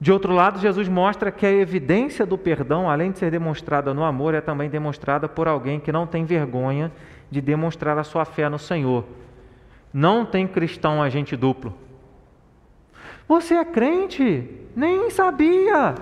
[0.00, 4.04] De outro lado, Jesus mostra que a evidência do perdão, além de ser demonstrada no
[4.04, 6.92] amor, é também demonstrada por alguém que não tem vergonha
[7.30, 9.04] de demonstrar a sua fé no Senhor.
[9.92, 11.74] Não tem cristão agente duplo.
[13.26, 14.48] Você é crente?
[14.74, 15.94] Nem sabia.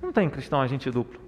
[0.00, 1.20] Não tem cristão agente duplo.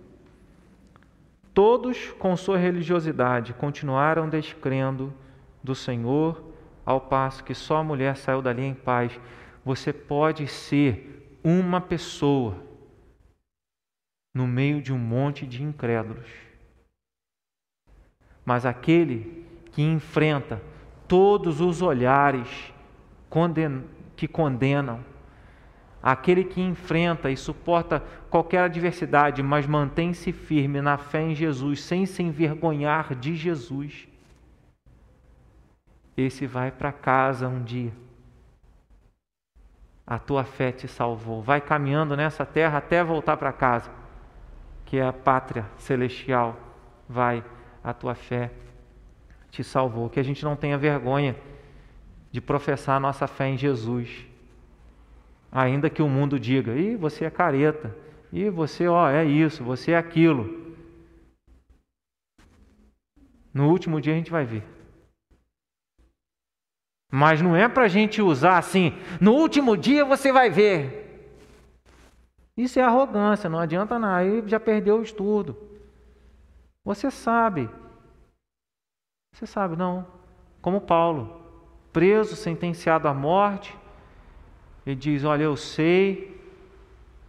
[1.53, 5.13] Todos, com sua religiosidade, continuaram descrendo
[5.63, 6.43] do Senhor,
[6.85, 9.13] ao passo que só a mulher saiu dali em paz.
[9.65, 12.63] Você pode ser uma pessoa
[14.35, 16.29] no meio de um monte de incrédulos.
[18.45, 20.61] Mas aquele que enfrenta
[21.07, 22.73] todos os olhares
[24.17, 25.05] que condenam,
[26.03, 32.05] aquele que enfrenta e suporta qualquer adversidade, mas mantém-se firme na fé em Jesus, sem
[32.05, 34.09] se envergonhar de Jesus,
[36.17, 37.93] esse vai para casa um dia.
[40.07, 41.43] A tua fé te salvou.
[41.43, 43.91] Vai caminhando nessa terra até voltar para casa,
[44.85, 46.57] que é a pátria celestial.
[47.09, 47.43] Vai,
[47.83, 48.51] a tua fé
[49.51, 50.11] te salvou.
[50.11, 51.35] Que a gente não tenha vergonha
[52.31, 54.27] de professar a nossa fé em Jesus.
[55.51, 57.97] Ainda que o mundo diga: "Ih, você é careta.
[58.33, 60.75] E você, ó, é isso, você é aquilo".
[63.55, 64.74] No último dia a gente vai ver.
[67.15, 71.31] Mas não é para a gente usar assim, no último dia você vai ver.
[72.57, 75.57] Isso é arrogância, não adianta nada, aí já perdeu o estudo.
[76.85, 77.69] Você sabe
[79.35, 80.07] você sabe, não.
[80.63, 81.41] Como Paulo,
[81.93, 83.77] preso, sentenciado à morte,
[84.87, 86.41] ele diz: Olha, eu sei,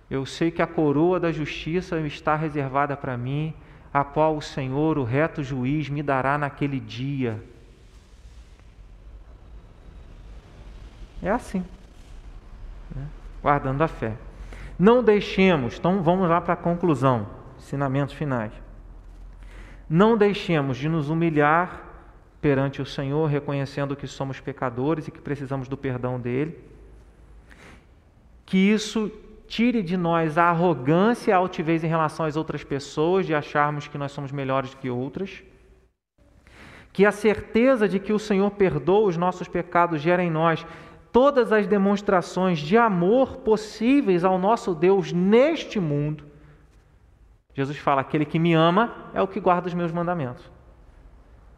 [0.08, 3.56] eu sei que a coroa da justiça está reservada para mim,
[3.92, 7.44] a qual o Senhor, o reto juiz, me dará naquele dia.
[11.26, 11.65] É assim,
[12.95, 13.07] né?
[13.41, 14.13] guardando a fé.
[14.78, 18.51] Não deixemos, então vamos lá para a conclusão, ensinamentos finais.
[19.89, 21.82] Não deixemos de nos humilhar
[22.39, 26.59] perante o Senhor, reconhecendo que somos pecadores e que precisamos do perdão dele.
[28.45, 29.11] Que isso
[29.47, 33.88] tire de nós a arrogância e a altivez em relação às outras pessoas, de acharmos
[33.88, 35.43] que nós somos melhores que outras.
[36.93, 40.65] Que a certeza de que o Senhor perdoa os nossos pecados gera em nós
[41.16, 46.26] todas as demonstrações de amor possíveis ao nosso Deus neste mundo.
[47.53, 50.51] Jesus fala: aquele que me ama é o que guarda os meus mandamentos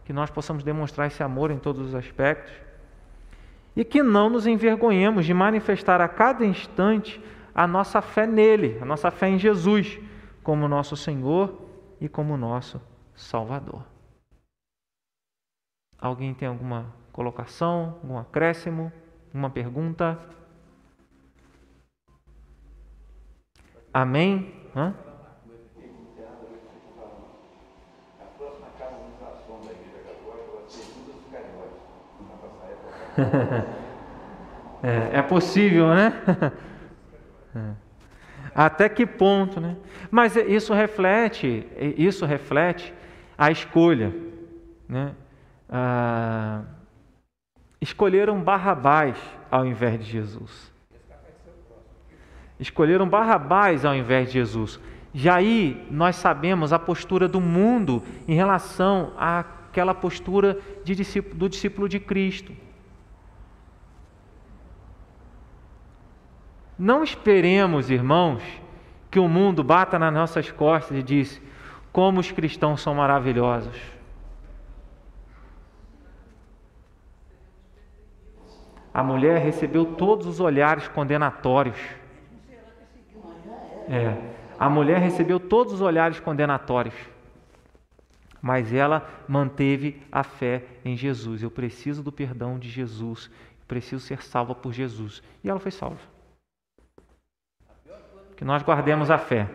[0.05, 2.53] que nós possamos demonstrar esse amor em todos os aspectos
[3.75, 7.21] e que não nos envergonhemos de manifestar a cada instante
[7.53, 9.99] a nossa fé nele, a nossa fé em Jesus,
[10.43, 11.59] como nosso Senhor
[11.99, 12.79] e como nosso
[13.15, 13.83] Salvador.
[15.99, 18.93] Alguém tem alguma colocação, algum acréscimo,
[19.37, 20.17] uma pergunta?
[23.93, 24.53] Amém?
[24.75, 24.93] Hã?
[34.83, 36.13] é, é possível, né?
[37.55, 37.71] É.
[38.53, 39.77] Até que ponto, né?
[40.11, 41.65] Mas isso reflete,
[41.97, 42.93] isso reflete
[43.35, 44.13] a escolha,
[44.87, 45.15] né?
[45.69, 46.61] Ah,
[47.81, 49.17] escolheram Barrabás
[49.51, 50.71] ao invés de Jesus.
[52.59, 54.79] Escolheram Barrabás ao invés de Jesus.
[55.13, 61.87] Já aí nós sabemos a postura do mundo em relação àquela postura discípulo, do discípulo
[61.87, 62.53] de Cristo.
[66.77, 68.43] Não esperemos, irmãos,
[69.09, 71.41] que o mundo bata nas nossas costas e diz:
[71.91, 73.96] como os cristãos são maravilhosos.
[78.93, 81.77] A mulher recebeu todos os olhares condenatórios.
[83.89, 84.17] É,
[84.59, 86.95] a mulher recebeu todos os olhares condenatórios.
[88.41, 91.43] Mas ela manteve a fé em Jesus.
[91.43, 93.29] Eu preciso do perdão de Jesus.
[93.67, 95.21] preciso ser salva por Jesus.
[95.43, 96.17] E ela foi salva
[98.37, 99.49] que nós guardemos a fé.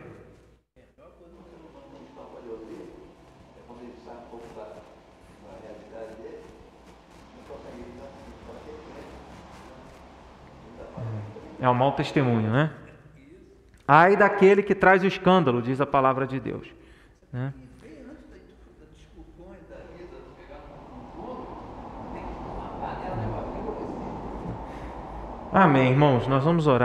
[11.62, 12.72] É um mau testemunho, né?
[13.86, 16.66] Ai daquele que traz o escândalo, diz a palavra de Deus.
[17.32, 17.54] Né?
[25.52, 26.26] Amém, irmãos.
[26.26, 26.80] Nós vamos orar.